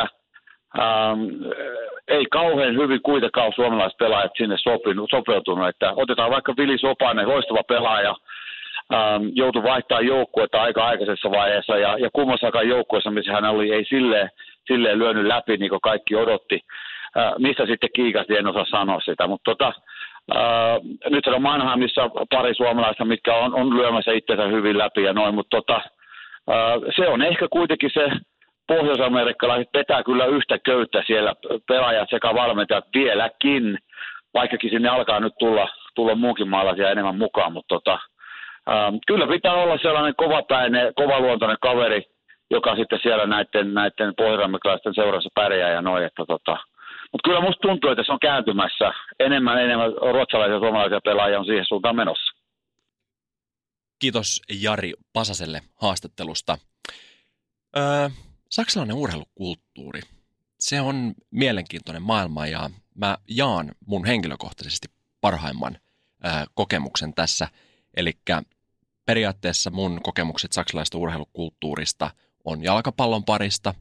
ähm, 0.78 1.20
ei 2.08 2.26
kauhean 2.30 2.76
hyvin 2.76 3.02
kuitenkaan 3.02 3.52
suomalaiset 3.54 3.98
pelaajat 3.98 4.32
sinne 4.36 4.56
sopinut, 4.58 5.10
sopeutunut. 5.10 5.68
Että 5.68 5.92
otetaan 5.96 6.30
vaikka 6.30 6.54
Vili 6.58 6.78
Sopanen, 6.78 7.28
loistava 7.28 7.62
pelaaja, 7.62 8.14
ähm, 8.94 9.22
joutui 9.32 9.62
vaihtaa 9.62 10.00
joukkuetta 10.00 10.62
aika 10.62 10.86
aikaisessa 10.86 11.30
vaiheessa 11.30 11.76
ja, 11.76 11.98
ja 11.98 12.08
kummassakaan 12.12 12.68
joukkueessa, 12.68 13.10
missä 13.10 13.32
hän 13.32 13.44
oli, 13.44 13.72
ei 13.72 13.84
silleen, 13.84 14.30
silleen 14.66 14.98
lyönyt 14.98 15.26
läpi 15.26 15.56
niin 15.56 15.70
kuin 15.70 15.80
kaikki 15.80 16.16
odotti. 16.16 16.60
Äh, 17.18 17.32
mistä 17.38 17.66
sitten 17.66 17.90
kiikasti, 17.94 18.36
en 18.36 18.46
osaa 18.46 18.64
sanoa 18.64 19.00
sitä, 19.00 19.26
mutta 19.26 19.50
tota, 19.54 19.72
äh, 20.36 20.76
nyt 21.10 21.26
on 21.26 21.42
Mannheimissa 21.42 22.10
pari 22.30 22.54
suomalaista, 22.54 23.04
mitkä 23.04 23.34
on, 23.34 23.54
on 23.54 23.76
lyömässä 23.76 24.12
itsensä 24.12 24.46
hyvin 24.46 24.78
läpi 24.78 25.02
ja 25.02 25.12
noin, 25.12 25.34
mutta 25.34 25.56
tota, 25.56 25.80
se 26.96 27.08
on 27.08 27.22
ehkä 27.22 27.46
kuitenkin 27.50 27.90
se, 27.94 28.10
pohjois-amerikkalaiset 28.68 29.68
vetää 29.74 30.02
kyllä 30.02 30.26
yhtä 30.26 30.58
köyttä 30.58 31.02
siellä 31.06 31.34
pelaajat 31.68 32.10
sekä 32.10 32.34
valmentajat 32.34 32.84
vieläkin, 32.94 33.78
vaikkakin 34.34 34.70
sinne 34.70 34.88
alkaa 34.88 35.20
nyt 35.20 35.32
tulla, 35.38 35.68
tulla 35.94 36.14
muunkin 36.14 36.48
maalaisia 36.48 36.90
enemmän 36.90 37.18
mukaan, 37.18 37.52
mutta 37.52 37.74
tota, 37.74 37.98
ää, 38.66 38.92
kyllä 39.06 39.26
pitää 39.26 39.52
olla 39.52 39.78
sellainen 39.82 40.14
kovapäinen, 40.16 40.92
kovaluontoinen 40.94 41.56
kaveri, 41.60 42.02
joka 42.50 42.76
sitten 42.76 42.98
siellä 43.02 43.26
näiden, 43.26 43.74
näiden 43.74 44.12
pohjois 44.16 44.94
seurassa 44.94 45.28
pärjää 45.34 45.70
ja 45.70 45.82
noin, 45.82 46.04
että 46.04 46.24
tota, 46.28 46.56
mutta 47.12 47.28
kyllä 47.28 47.40
musta 47.40 47.68
tuntuu, 47.68 47.90
että 47.90 48.02
se 48.06 48.12
on 48.12 48.20
kääntymässä. 48.20 48.92
Enemmän 49.20 49.58
enemmän 49.58 49.92
ruotsalaisia 49.92 50.54
ja 50.54 50.60
suomalaisia 50.60 51.00
pelaajia 51.04 51.38
on 51.38 51.46
siihen 51.46 51.64
suuntaan 51.64 51.96
menossa. 51.96 52.27
Kiitos 53.98 54.42
Jari 54.48 54.94
Pasaselle 55.12 55.62
haastattelusta. 55.74 56.58
Öö, 57.76 58.10
saksalainen 58.50 58.96
urheilukulttuuri, 58.96 60.00
se 60.60 60.80
on 60.80 61.14
mielenkiintoinen 61.30 62.02
maailma 62.02 62.46
ja 62.46 62.70
mä 62.94 63.18
jaan 63.28 63.72
mun 63.86 64.04
henkilökohtaisesti 64.04 64.88
parhaimman 65.20 65.78
öö, 66.24 66.30
kokemuksen 66.54 67.14
tässä. 67.14 67.48
Eli 67.96 68.12
periaatteessa 69.04 69.70
mun 69.70 70.00
kokemukset 70.02 70.52
saksalaisesta 70.52 70.98
urheilukulttuurista 70.98 72.10
on 72.44 72.62
jalkapallon 72.62 73.24
parista 73.24 73.74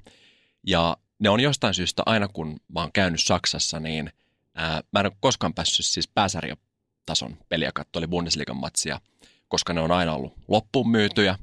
ja 0.67 0.97
ne 1.19 1.29
on 1.29 1.39
jostain 1.39 1.73
syystä 1.73 2.03
aina 2.05 2.27
kun 2.27 2.59
mä 2.67 2.79
oon 2.79 2.91
käynyt 2.91 3.23
Saksassa, 3.23 3.79
niin 3.79 4.11
ää, 4.55 4.81
mä 4.93 4.99
en 4.99 5.05
ole 5.05 5.17
koskaan 5.19 5.53
päässyt 5.53 5.85
siis 5.85 6.07
pääsarjatason 6.07 7.37
peliä 7.49 7.71
katsoa, 7.73 7.99
eli 7.99 8.07
Bundesliigan 8.07 8.57
matsia– 8.57 9.01
koska 9.47 9.73
ne 9.73 9.81
on 9.81 9.91
aina 9.91 10.13
ollut 10.13 10.33
loppuun 10.47 10.89
myytyjä. 10.89 11.37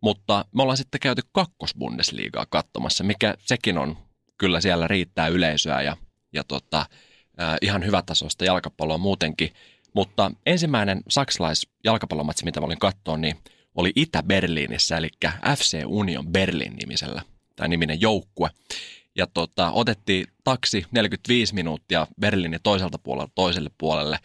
Mutta 0.00 0.44
me 0.54 0.62
ollaan 0.62 0.76
sitten 0.76 1.00
käyty 1.00 1.22
kakkosbundesliigaa 1.32 2.46
katsomassa, 2.50 3.04
mikä 3.04 3.34
sekin 3.38 3.78
on 3.78 3.96
kyllä 4.38 4.60
siellä 4.60 4.88
riittää 4.88 5.28
yleisöä 5.28 5.82
ja, 5.82 5.96
ja 6.32 6.44
tota, 6.44 6.86
ihan 7.62 7.86
hyvätasoista 7.86 8.44
jalkapalloa 8.44 8.98
muutenkin. 8.98 9.52
Mutta 9.94 10.30
ensimmäinen 10.46 11.00
saksalais-jalkapallomatsi, 11.08 12.44
mitä 12.44 12.60
mä 12.60 12.66
olin 12.66 12.78
katsoa, 12.78 13.16
niin 13.16 13.36
oli 13.74 13.92
Itä-Berliinissä, 13.96 14.96
eli 14.96 15.08
FC 15.56 15.82
Union 15.86 16.26
Berlin 16.26 16.76
nimisellä, 16.76 17.22
tai 17.56 17.68
niminen 17.68 18.00
joukkue. 18.00 18.50
Ja 19.14 19.26
tota, 19.26 19.70
otettiin 19.70 20.26
taksi 20.44 20.84
45 20.90 21.54
minuuttia 21.54 22.06
Berliinin 22.20 22.60
toiselta 22.62 22.98
puolelta 22.98 23.32
toiselle 23.34 23.70
puolelle. 23.78 24.18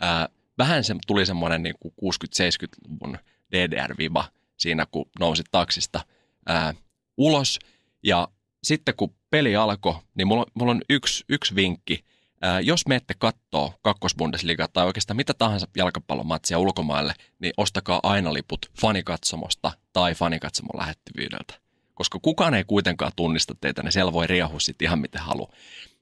Ää, 0.00 0.28
vähän 0.58 0.84
se 0.84 0.94
tuli 1.06 1.26
semmoinen 1.26 1.62
niin 1.62 1.74
60-70-luvun 1.86 3.18
DDR-viba 3.52 4.24
siinä, 4.56 4.86
kun 4.90 5.10
nousi 5.20 5.42
taksista 5.50 6.00
ää, 6.46 6.74
ulos. 7.16 7.58
Ja 8.02 8.28
sitten 8.62 8.94
kun 8.96 9.14
peli 9.30 9.56
alkoi, 9.56 9.94
niin 10.14 10.26
mulla, 10.26 10.46
mulla 10.54 10.72
on 10.72 10.82
yksi, 10.90 11.24
yksi 11.28 11.54
vinkki. 11.54 12.04
Ää, 12.40 12.60
jos 12.60 12.86
menette 12.86 13.14
kattoo 13.18 13.74
kakkosbundesliigaa 13.82 14.68
tai 14.72 14.86
oikeastaan 14.86 15.16
mitä 15.16 15.34
tahansa 15.34 15.68
jalkapallomatsia 15.76 16.58
ulkomaille, 16.58 17.14
niin 17.38 17.52
ostakaa 17.56 18.00
aina 18.02 18.32
liput 18.32 18.66
fanikatsomosta 18.80 19.72
tai 19.92 20.14
fanikatsomon 20.14 20.80
lähettyvyydeltä. 20.80 21.54
Koska 21.94 22.18
kukaan 22.22 22.54
ei 22.54 22.64
kuitenkaan 22.64 23.12
tunnista 23.16 23.54
teitä, 23.60 23.82
niin 23.82 23.92
siellä 23.92 24.12
voi 24.12 24.26
riehua 24.26 24.60
sitten 24.60 24.86
ihan 24.86 24.98
miten 24.98 25.20
haluaa. 25.20 25.52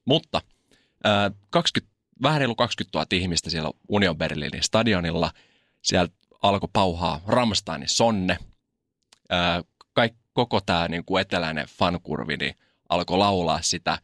Mutta 0.05 0.41
20, 1.49 1.96
vähän 2.21 2.39
reilu 2.39 2.55
20 2.55 2.97
000 2.97 3.07
ihmistä 3.11 3.49
siellä 3.49 3.71
Union 3.87 4.17
Berlinin 4.17 4.63
stadionilla. 4.63 5.31
Siellä 5.81 6.09
alkoi 6.41 6.69
pauhaa 6.73 7.21
Rammsteinin 7.27 7.89
sonne. 7.89 8.37
Kaik, 9.93 10.13
koko 10.33 10.61
tämä 10.61 10.87
niin 10.87 11.05
kuin 11.05 11.21
eteläinen 11.21 11.67
fankurvi 11.67 12.37
niin 12.37 12.55
alkoi 12.89 13.17
laulaa 13.17 13.61
sitä. 13.61 13.99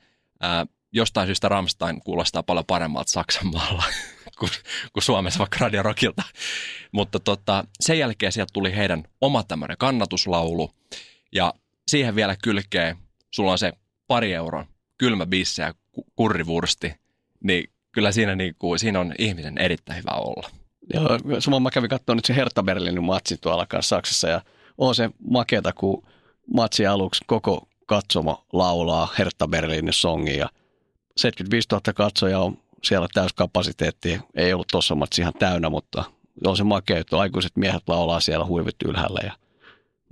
Jostain 0.92 1.28
syystä 1.28 1.50
Rammstein 1.50 2.02
kuulostaa 2.02 2.44
paljon 2.44 2.66
paremmalta 2.66 3.12
Saksan 3.12 3.48
maalla 3.48 3.84
kuin, 4.40 4.52
kuin 4.94 5.04
Suomessa 5.04 5.40
vaikka 5.40 5.58
Radio 5.62 5.84
Rockilta. 5.84 6.24
Mutta 6.92 7.20
tota, 7.20 7.64
sen 7.80 8.00
jälkeen 8.00 8.32
sieltä 8.32 8.54
tuli 8.54 8.76
heidän 8.76 9.04
oma 9.22 9.44
tämmöinen 9.44 9.78
kannatuslaulu. 9.78 10.72
Ja 11.32 11.54
siihen 11.88 12.16
vielä 12.16 12.36
kylkee, 12.44 12.96
sulla 13.32 13.52
on 13.52 13.60
se 13.60 13.74
pari 14.08 14.34
euron 14.34 14.66
kylmä 14.98 15.26
bisse 15.26 15.64
ja 15.64 15.74
kurrivursti, 16.16 16.94
niin 17.44 17.73
kyllä 17.94 18.12
siinä, 18.12 18.36
niin 18.36 18.56
kuin, 18.60 18.80
siinä 18.80 19.00
on 19.00 19.14
ihmisen 19.18 19.58
erittäin 19.58 20.00
hyvä 20.00 20.18
olla. 20.18 20.50
Joo, 20.94 21.40
samoin 21.40 21.64
mä 21.64 21.72
kävin 21.72 21.90
katsomaan 21.90 22.18
nyt 22.18 22.26
se 22.26 22.36
Hertha 22.36 22.64
Berlinin 22.64 23.04
matsi 23.04 23.38
tuolla 23.38 23.68
Saksassa 23.82 24.28
ja 24.28 24.42
on 24.78 24.96
se 24.96 25.10
makeata, 25.30 25.74
kun 25.74 26.04
matsi 26.54 26.88
aluksi 26.88 27.24
koko 27.28 27.68
katsomo 27.86 28.46
laulaa 28.54 29.14
Hertha 29.18 29.48
Berlinin 29.48 29.94
songia 29.94 30.36
ja 30.36 30.50
75 31.18 31.68
000 31.72 31.94
katsojaa 31.94 32.44
on 32.44 32.58
siellä 32.84 33.08
täyskapasiteetti. 33.14 34.20
Ei 34.36 34.54
ollut 34.54 34.68
tuossa 34.72 34.96
matsi 34.96 35.22
ihan 35.22 35.34
täynnä, 35.40 35.70
mutta 35.70 36.04
on 36.46 36.58
se 36.58 36.64
makea, 36.64 37.00
että 37.00 37.20
aikuiset 37.20 37.56
miehet 37.56 37.84
laulaa 37.88 38.20
siellä 38.20 38.46
huivit 38.46 38.76
ylhäällä 38.86 39.20
ja 39.24 39.34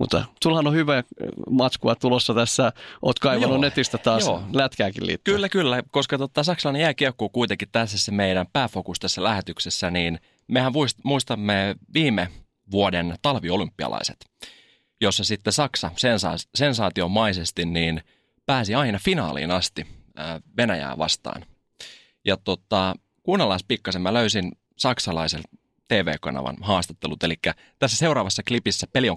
mutta 0.02 0.24
sullahan 0.42 0.66
on 0.66 0.74
hyvä 0.74 1.04
matskua 1.50 1.94
tulossa 1.94 2.34
tässä. 2.34 2.72
Oot 3.02 3.18
kaivannut 3.18 3.60
no 3.60 3.60
netistä 3.60 3.98
taas 3.98 4.24
joo. 4.24 4.42
lätkääkin 4.52 5.06
liittyen. 5.06 5.34
Kyllä, 5.34 5.48
kyllä, 5.48 5.82
koska 5.90 6.18
tota, 6.18 6.42
saksalainen 6.42 6.82
jääkiekko 6.82 7.28
kuitenkin 7.28 7.68
tässä 7.72 7.98
se 7.98 8.12
meidän 8.12 8.46
pääfokus 8.52 9.00
tässä 9.00 9.24
lähetyksessä, 9.24 9.90
niin 9.90 10.18
mehän 10.48 10.72
muistamme 11.04 11.76
viime 11.94 12.28
vuoden 12.70 13.14
talviolympialaiset, 13.22 14.16
jossa 15.00 15.24
sitten 15.24 15.52
Saksa 15.52 15.90
sensa- 15.96 16.48
sensaatiomaisesti 16.54 17.64
niin 17.64 18.02
pääsi 18.46 18.74
aina 18.74 18.98
finaaliin 19.04 19.50
asti 19.50 19.86
Venäjää 20.56 20.98
vastaan. 20.98 21.44
Ja 22.24 22.36
tota, 22.36 22.94
kuunnellaan 23.22 23.60
pikkasen, 23.68 24.02
mä 24.02 24.14
löysin 24.14 24.52
saksalaisen 24.78 25.40
TV-kanavan 25.88 26.56
haastattelut. 26.60 27.22
Eli 27.22 27.34
tässä 27.78 27.96
seuraavassa 27.96 28.42
klipissä 28.42 28.86
peli 28.92 29.10
on 29.10 29.16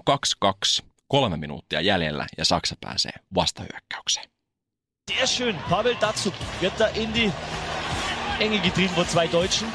2-2, 0.80 0.84
kolme 1.08 1.36
minuuttia 1.36 1.80
jäljellä 1.80 2.26
ja 2.38 2.44
Saksa 2.44 2.74
pääsee 2.80 3.12
vastahyökkäykseen. 3.34 4.26
Sehr 5.12 5.26
schön. 5.26 5.58
Pavel 5.70 5.96
Datsuk 6.00 6.34
wird 6.62 6.78
da 6.78 6.88
in 6.94 7.14
die 7.14 7.32
Enge 8.40 8.58
getrieben 8.58 8.96
von 8.96 9.06
zwei 9.06 9.32
Deutschen. 9.32 9.68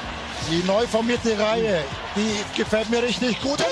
Die 0.50 0.64
neu 0.64 0.88
formierte 0.88 1.38
Reihe, 1.38 1.84
die 2.16 2.46
gefällt 2.58 2.90
mir 2.90 3.02
richtig 3.02 3.42
gut. 3.42 3.64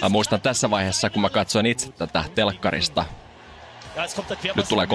Mä 0.00 0.08
muistan 0.08 0.40
tässä 0.40 0.70
vaiheessa, 0.70 1.10
kun 1.10 1.22
mä 1.22 1.28
katsoin 1.28 1.66
itse 1.66 1.92
tätä 1.92 2.24
telkkarista. 2.34 3.04
Nyt 4.56 4.68
tulee 4.68 4.86
3-3. 4.86 4.88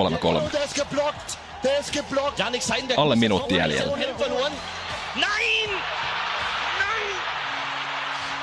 Alle 2.98 3.16
minuutti 3.16 3.56
jäljellä. 3.56 3.98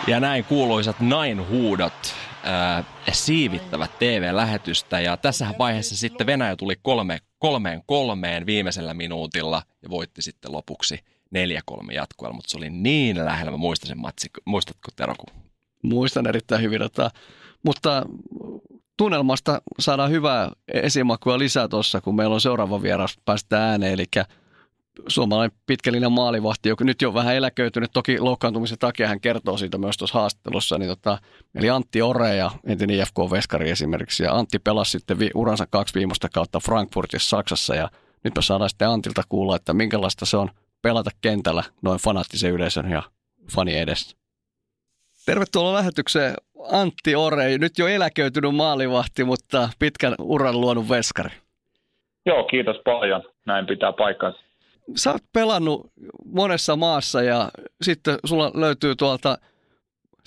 Ja 0.06 0.20
näin 0.20 0.44
kuuluisat 0.44 1.00
Nain-huudot 1.00 2.14
äh, 2.46 2.84
siivittävät 3.12 3.98
TV-lähetystä. 3.98 5.00
Ja 5.00 5.16
tässä 5.16 5.54
vaiheessa 5.58 5.96
sitten 5.96 6.26
Venäjä 6.26 6.56
tuli 6.56 6.76
kolme, 6.82 7.18
kolmeen 7.38 7.82
kolmeen 7.86 8.46
viimeisellä 8.46 8.94
minuutilla 8.94 9.62
ja 9.82 9.90
voitti 9.90 10.22
sitten 10.22 10.52
lopuksi 10.52 10.98
4-3 11.36 11.92
jatkoilla, 11.92 12.34
mutta 12.34 12.50
se 12.50 12.56
oli 12.56 12.70
niin 12.70 13.24
lähellä. 13.24 13.50
Mä 13.50 13.56
muistan 13.56 13.88
sen 13.88 13.98
matsi. 13.98 14.30
Muistatko 14.44 14.88
Teroku? 14.96 15.26
Muistan 15.82 16.26
erittäin 16.26 16.62
hyvin. 16.62 16.82
Että, 16.82 17.10
mutta 17.62 18.06
tunnelmasta 19.02 19.62
saadaan 19.78 20.10
hyvää 20.10 20.50
esimakua 20.72 21.38
lisää 21.38 21.68
tuossa, 21.68 22.00
kun 22.00 22.16
meillä 22.16 22.34
on 22.34 22.40
seuraava 22.40 22.82
vieras 22.82 23.18
päästä 23.24 23.70
ääneen, 23.70 23.92
eli 23.92 24.04
suomalainen 25.08 25.58
pitkälinen 25.66 26.12
maalivahti, 26.12 26.68
joka 26.68 26.84
nyt 26.84 27.02
jo 27.02 27.14
vähän 27.14 27.34
eläköitynyt, 27.34 27.90
toki 27.92 28.18
loukkaantumisen 28.18 28.78
takia 28.78 29.08
hän 29.08 29.20
kertoo 29.20 29.58
siitä 29.58 29.78
myös 29.78 29.96
tuossa 29.96 30.18
haastattelussa, 30.18 30.78
niin 30.78 30.88
tota, 30.88 31.18
eli 31.54 31.70
Antti 31.70 32.02
Ore 32.02 32.36
ja 32.36 32.50
entinen 32.64 32.96
IFK-veskari 32.96 33.70
esimerkiksi, 33.70 34.22
ja 34.22 34.34
Antti 34.34 34.58
pelasi 34.58 34.90
sitten 34.90 35.18
vi- 35.18 35.30
uransa 35.34 35.66
kaksi 35.70 35.94
viimeistä 35.94 36.28
kautta 36.34 36.60
Frankfurtissa 36.60 37.28
Saksassa, 37.28 37.74
ja 37.74 37.90
nyt 38.24 38.34
me 38.36 38.42
saadaan 38.42 38.70
sitten 38.70 38.88
Antilta 38.88 39.22
kuulla, 39.28 39.56
että 39.56 39.74
minkälaista 39.74 40.26
se 40.26 40.36
on 40.36 40.50
pelata 40.82 41.10
kentällä 41.20 41.64
noin 41.82 42.00
fanaattisen 42.00 42.52
yleisön 42.52 42.90
ja 42.90 43.02
fani 43.52 43.78
edessä. 43.78 44.16
Tervetuloa 45.26 45.74
lähetykseen 45.74 46.34
Antti 46.70 47.14
Ore, 47.14 47.58
nyt 47.58 47.78
jo 47.78 47.86
eläköitynyt 47.86 48.54
maalivahti, 48.54 49.24
mutta 49.24 49.68
pitkän 49.78 50.14
uran 50.18 50.60
luonut 50.60 50.88
veskari. 50.88 51.30
Joo, 52.26 52.44
kiitos 52.44 52.76
paljon. 52.84 53.22
Näin 53.46 53.66
pitää 53.66 53.92
paikkansa. 53.92 54.38
Sä 54.96 55.10
oot 55.10 55.22
pelannut 55.32 55.90
monessa 56.24 56.76
maassa 56.76 57.22
ja 57.22 57.48
sitten 57.82 58.18
sulla 58.24 58.50
löytyy 58.54 58.96
tuolta 58.96 59.38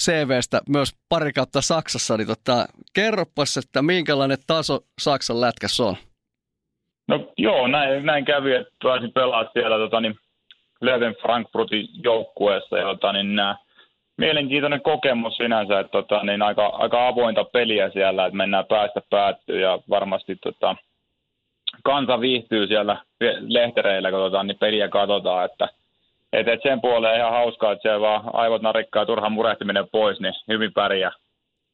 CVstä 0.02 0.62
myös 0.70 0.96
pari 1.10 1.34
kautta 1.34 1.62
Saksassa, 1.62 2.18
niin 2.18 2.28
tota, 2.28 2.66
kerropas, 2.94 3.58
että 3.58 3.82
minkälainen 3.82 4.38
taso 4.48 4.80
Saksan 5.02 5.42
lätkässä 5.42 5.84
on? 5.84 5.96
No 7.08 7.34
joo, 7.38 7.68
näin, 7.68 8.06
näin 8.06 8.26
kävi, 8.26 8.56
että 8.56 8.74
pääsin 8.84 9.12
pelaamaan 9.12 9.50
siellä 9.54 9.78
tota, 9.78 10.02
niin, 10.02 10.16
Leven 10.82 11.16
Frankfurtin 11.22 11.88
joukkueessa 12.04 12.78
ja 12.78 12.86
tota, 12.86 13.14
niin, 13.14 13.36
nämä 13.36 13.56
mielenkiintoinen 14.18 14.82
kokemus 14.82 15.38
sinänsä, 15.38 15.80
että 15.80 15.92
tota, 15.92 16.24
niin 16.24 16.42
aika, 16.42 16.66
aika 16.66 17.08
avointa 17.08 17.44
peliä 17.44 17.90
siellä, 17.90 18.26
että 18.26 18.38
mennään 18.38 18.66
päästä 18.66 19.02
päättyä 19.10 19.60
ja 19.60 19.80
varmasti 19.90 20.36
tota, 20.36 20.76
kansa 21.84 22.20
viihtyy 22.20 22.68
siellä 22.68 23.06
lehtereillä, 23.42 24.12
kun 24.12 24.20
tota, 24.20 24.44
niin 24.44 24.58
peliä 24.60 24.90
katsotaan, 24.90 25.46
että 25.46 25.70
et, 26.34 26.48
et 26.48 26.60
sen 26.64 26.82
puoleen 26.82 27.20
ihan 27.20 27.32
hauskaa, 27.32 27.72
että 27.72 27.82
siellä 27.82 28.02
vaan 28.02 28.22
aivot 28.34 28.62
narikkaa 28.62 29.02
ja 29.02 29.06
turha 29.06 29.30
murehtiminen 29.30 29.90
pois, 29.92 30.20
niin 30.20 30.34
hyvin 30.48 30.74
pärjää. 30.74 31.12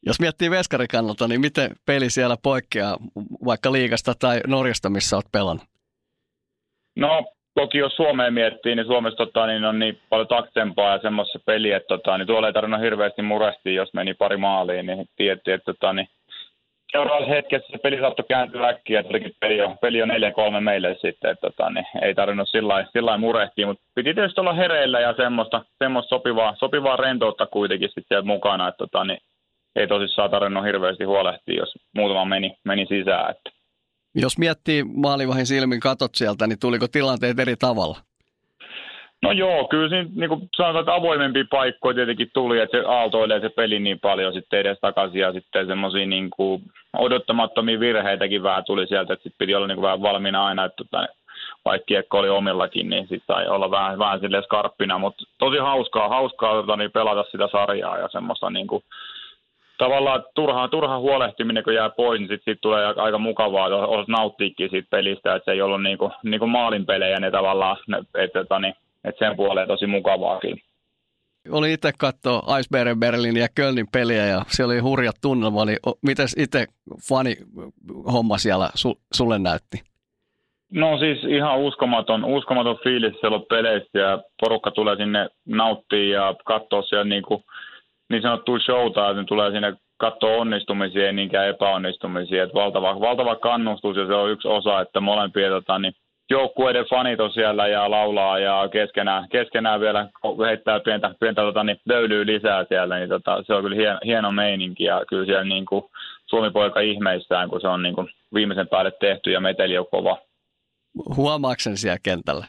Jos 0.05 0.19
miettii 0.19 0.51
veskarin 0.51 0.87
kannalta, 0.87 1.27
niin 1.27 1.41
miten 1.41 1.71
peli 1.85 2.09
siellä 2.09 2.35
poikkeaa 2.43 2.97
vaikka 3.45 3.71
liigasta 3.71 4.13
tai 4.19 4.41
Norjasta, 4.47 4.89
missä 4.89 5.15
olet 5.15 5.31
pelannut? 5.31 5.65
No 6.95 7.25
toki 7.55 7.77
jos 7.77 7.95
Suomeen 7.95 8.33
miettii, 8.33 8.75
niin 8.75 8.85
Suomessa 8.85 9.17
tota, 9.17 9.47
niin 9.47 9.65
on 9.65 9.79
niin 9.79 9.99
paljon 10.09 10.27
taksempaa 10.27 10.91
ja 10.91 11.01
semmoista 11.01 11.39
peliä, 11.45 11.77
että 11.77 11.87
tota, 11.87 12.17
niin 12.17 12.27
tuolla 12.27 12.47
ei 12.47 12.53
tarvinnut 12.53 12.81
hirveästi 12.81 13.21
murehtia, 13.21 13.73
jos 13.73 13.93
meni 13.93 14.13
pari 14.13 14.37
maaliin, 14.37 14.85
niin 14.85 15.05
tiettiin, 15.15 15.55
että 15.55 15.73
tota, 15.73 15.93
niin 15.93 16.07
seuraavassa 16.91 17.33
hetkessä 17.33 17.67
se 17.71 17.77
peli 17.77 17.99
saattoi 17.99 18.25
kääntyä 18.27 18.67
äkkiä, 18.67 18.99
että 18.99 19.13
peli 19.39 19.61
on, 19.61 19.77
peli 19.81 20.01
on 20.01 20.09
4-3 20.09 20.13
meille 20.59 20.93
sitten, 20.93 21.31
että 21.31 21.49
tota, 21.49 21.69
niin 21.69 21.85
ei 22.01 22.15
tarvinnut 22.15 22.49
sillä 22.49 23.17
murehtia, 23.17 23.67
mutta 23.67 23.83
piti 23.95 24.13
tietysti 24.13 24.41
olla 24.41 24.53
hereillä 24.53 24.99
ja 24.99 25.13
semmoista, 25.13 25.65
semmoista 25.83 26.09
sopivaa, 26.09 26.55
sopivaa 26.55 26.95
rentoutta 26.95 27.45
kuitenkin 27.45 27.89
sitten 27.89 28.27
mukana, 28.27 28.67
että 28.67 28.77
tota, 28.77 29.03
niin 29.03 29.19
ei 29.75 29.87
tosissaan 29.87 30.31
tarvinnut 30.31 30.65
hirveästi 30.65 31.03
huolehtia, 31.03 31.59
jos 31.59 31.73
muutama 31.95 32.25
meni, 32.25 32.55
meni 32.63 32.85
sisään. 32.85 33.31
Että. 33.31 33.60
Jos 34.15 34.37
miettii 34.37 34.83
maalivahin 34.83 35.45
silmin 35.45 35.79
katot 35.79 36.15
sieltä, 36.15 36.47
niin 36.47 36.59
tuliko 36.59 36.87
tilanteet 36.87 37.39
eri 37.39 37.55
tavalla? 37.55 37.97
No 39.21 39.31
joo, 39.31 39.67
kyllä 39.67 39.89
siinä 39.89 40.09
niin 40.15 40.29
kuin 40.29 40.49
sanotaan, 40.55 40.81
että 40.81 40.93
avoimempia 40.93 41.45
paikkoja 41.49 41.95
tietenkin 41.95 42.29
tuli, 42.33 42.59
että 42.59 42.77
se 42.77 42.83
aaltoilee 42.87 43.39
se 43.39 43.49
peli 43.49 43.79
niin 43.79 43.99
paljon 43.99 44.33
sitten 44.33 44.59
edes 44.59 44.77
takaisin 44.81 45.21
ja 45.21 45.33
sitten 45.33 45.67
semmoisia 45.67 46.05
niin 46.05 46.29
odottamattomia 46.97 47.79
virheitäkin 47.79 48.43
vähän 48.43 48.65
tuli 48.65 48.87
sieltä, 48.87 49.13
että 49.13 49.23
sitten 49.23 49.37
piti 49.37 49.55
olla 49.55 49.67
niin 49.67 49.75
kuin 49.75 49.83
vähän 49.83 50.01
valmiina 50.01 50.45
aina, 50.45 50.65
että 50.65 50.83
tota, 50.83 51.07
vaikka 51.65 51.85
kiekko 51.85 52.19
oli 52.19 52.29
omillakin, 52.29 52.89
niin 52.89 53.07
sitten 53.07 53.35
sai 53.35 53.47
olla 53.47 53.71
vähän, 53.71 53.99
vähän 53.99 54.19
silleen 54.19 54.43
skarppina, 54.43 54.97
mutta 54.97 55.23
tosi 55.37 55.57
hauskaa, 55.57 56.09
hauskaa 56.09 56.53
tota, 56.53 56.75
niin 56.75 56.91
pelata 56.91 57.25
sitä 57.31 57.49
sarjaa 57.51 57.97
ja 57.97 58.09
semmoista 58.11 58.49
niin 58.49 58.67
kuin, 58.67 58.83
tavallaan 59.83 60.23
turha, 60.35 60.67
turha 60.67 60.99
huolehtiminen, 60.99 61.63
kun 61.63 61.73
jää 61.73 61.89
pois, 61.89 62.19
niin 62.19 62.29
sitten 62.29 62.53
sit 62.53 62.61
tulee 62.61 62.85
aika 62.85 63.17
mukavaa, 63.17 63.67
että 63.67 63.77
osaat 63.77 64.07
nauttiikin 64.07 64.69
siitä 64.69 64.87
pelistä, 64.91 65.35
että 65.35 65.45
se 65.45 65.51
ei 65.51 65.61
ollut 65.61 65.83
niinku, 65.83 66.11
niinku 66.23 66.47
maalinpelejä 66.47 67.19
ne 67.19 67.31
tavallaan, 67.31 67.77
että 68.15 68.39
et, 68.39 68.47
niin, 68.61 68.73
et 69.03 69.15
sen 69.19 69.35
puoleen 69.35 69.67
tosi 69.67 69.87
mukavaakin. 69.87 70.61
Oli 71.51 71.73
itse 71.73 71.91
katsoa 71.97 72.57
Iceberg 72.59 72.99
Berlin 72.99 73.37
ja 73.37 73.47
Kölnin 73.55 73.87
peliä 73.91 74.25
ja 74.25 74.41
se 74.47 74.65
oli 74.65 74.79
hurjat 74.79 75.15
tunnelma, 75.21 75.65
niin 75.65 75.77
miten 76.01 76.27
itse 76.37 76.65
fani 77.09 77.35
homma 78.13 78.37
siellä 78.37 78.69
su, 78.75 78.99
sulle 79.13 79.39
näytti? 79.39 79.77
No 80.71 80.97
siis 80.97 81.23
ihan 81.23 81.59
uskomaton, 81.59 82.25
uskomaton 82.25 82.79
fiilis 82.83 83.19
siellä 83.19 83.37
on 83.37 83.45
peleissä 83.49 83.99
ja 83.99 84.19
porukka 84.41 84.71
tulee 84.71 84.95
sinne 84.95 85.29
nauttii 85.45 86.09
ja 86.09 86.35
katsoo 86.45 86.81
siellä 86.81 87.05
niin 87.05 87.23
kuin 87.23 87.43
niin 88.11 88.21
sanottua 88.21 88.59
showta, 88.59 89.09
että 89.09 89.21
ne 89.21 89.25
tulee 89.27 89.51
sinne 89.51 89.73
katsoa 89.97 90.37
onnistumisia 90.37 91.05
ei 91.05 91.13
niinkään 91.13 91.47
epäonnistumisia. 91.47 92.43
Että 92.43 92.53
valtava, 92.53 92.99
valtava 92.99 93.35
kannustus 93.35 93.97
ja 93.97 94.07
se 94.07 94.13
on 94.13 94.31
yksi 94.31 94.47
osa, 94.47 94.81
että 94.81 94.99
molempia 94.99 95.49
tota, 95.49 95.79
niin 95.79 95.93
joukkueiden 96.29 96.85
fanit 96.89 97.19
on 97.19 97.31
siellä 97.31 97.67
ja 97.67 97.91
laulaa 97.91 98.39
ja 98.39 98.69
keskenään, 98.71 99.29
keskenään 99.29 99.79
vielä 99.79 100.07
heittää 100.47 100.79
pientä, 100.79 101.15
pientä 101.19 101.41
tota, 101.41 101.63
niin 101.63 101.77
löylyy 101.85 102.25
lisää 102.25 102.65
siellä, 102.69 102.97
niin 102.97 103.09
tota, 103.09 103.43
se 103.47 103.53
on 103.53 103.63
kyllä 103.63 103.75
hieno, 103.75 103.99
hieno 104.05 104.31
meininki 104.31 104.83
ja 104.83 105.01
kyllä 105.09 105.25
siellä 105.25 105.43
niin 105.43 105.65
kuin, 105.65 105.83
Suomi-poika 106.25 106.79
ihmeissään, 106.79 107.49
kun 107.49 107.61
se 107.61 107.67
on 107.67 107.83
niin 107.83 107.95
kuin, 107.95 108.07
viimeisen 108.33 108.67
päälle 108.67 108.91
tehty 108.99 109.31
ja 109.31 109.39
meteli 109.39 109.77
on 109.77 109.85
kova. 109.91 110.17
Huomaako 111.15 111.59
sen 111.59 111.77
siellä 111.77 111.97
kentällä? 112.03 112.45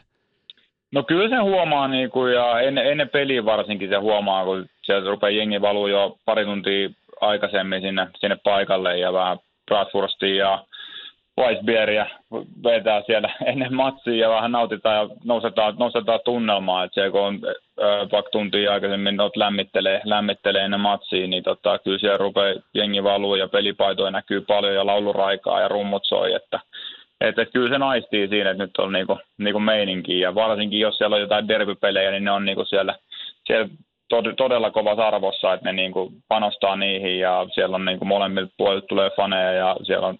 No 0.91 1.03
kyllä 1.03 1.29
se 1.29 1.41
huomaa 1.41 1.87
niin 1.87 2.09
kuin, 2.09 2.33
ja 2.33 2.59
ennen, 2.59 2.85
ennen 2.85 3.09
peliä 3.09 3.45
varsinkin 3.45 3.89
se 3.89 3.95
huomaa, 3.95 4.45
kun 4.45 4.65
sieltä 4.83 5.09
rupeaa 5.09 5.29
jengi 5.29 5.61
valuu 5.61 5.87
jo 5.87 6.17
pari 6.25 6.45
tuntia 6.45 6.89
aikaisemmin 7.21 7.81
sinne, 7.81 8.07
sinne 8.19 8.37
paikalle 8.43 8.97
ja 8.97 9.13
vähän 9.13 9.37
Bratwurstia 9.65 10.35
ja 10.35 10.65
Weissbieria 11.39 12.05
vetää 12.63 13.01
siellä 13.05 13.33
ennen 13.51 13.73
matsia 13.73 14.25
ja 14.25 14.29
vähän 14.29 14.51
nautitaan 14.51 14.95
ja 14.95 15.15
nostetaan, 15.25 15.75
nostetaan 15.79 16.19
tunnelmaa. 16.25 16.83
Että 16.83 17.01
se 17.01 17.09
kun 17.09 17.21
on 17.21 17.41
vaikka 18.11 18.31
tuntia 18.31 18.73
aikaisemmin 18.73 19.15
not 19.15 19.37
lämmittelee, 19.37 20.01
lämmittelee 20.03 20.65
ennen 20.65 20.79
matsia, 20.79 21.27
niin 21.27 21.43
tota, 21.43 21.79
kyllä 21.79 21.99
siellä 21.99 22.17
rupeaa 22.17 22.55
jengi 22.73 23.03
valuu 23.03 23.35
ja 23.35 23.47
pelipaitoja 23.47 24.11
näkyy 24.11 24.41
paljon 24.41 24.75
ja 24.75 24.85
lauluraikaa 24.85 25.61
ja 25.61 25.67
rummut 25.67 26.05
soi. 26.05 26.33
Että, 26.33 26.59
että, 27.21 27.41
että 27.41 27.53
kyllä 27.53 27.69
se 27.69 27.77
naistii 27.77 28.27
siinä, 28.27 28.49
että 28.49 28.63
nyt 28.63 28.77
on 28.77 28.91
niinku, 28.91 29.19
niinku 29.37 29.59
meininki 29.59 30.19
ja 30.19 30.35
varsinkin 30.35 30.79
jos 30.79 30.97
siellä 30.97 31.15
on 31.15 31.21
jotain 31.21 31.47
derbypelejä, 31.47 32.11
niin 32.11 32.23
ne 32.23 32.31
on 32.31 32.45
niinku 32.45 32.65
siellä, 32.65 32.95
siellä 33.47 33.67
todella 34.37 34.71
kovassa 34.71 35.07
arvossa, 35.07 35.53
että 35.53 35.65
ne 35.65 35.73
niinku 35.73 36.11
panostaa 36.27 36.75
niihin 36.75 37.19
ja 37.19 37.47
siellä 37.53 37.75
on 37.75 37.85
niinku 37.85 38.05
molemmilta 38.05 38.53
puolilta 38.57 38.87
tulee 38.87 39.09
faneja 39.15 39.51
ja 39.51 39.75
siellä 39.83 40.07
on 40.07 40.17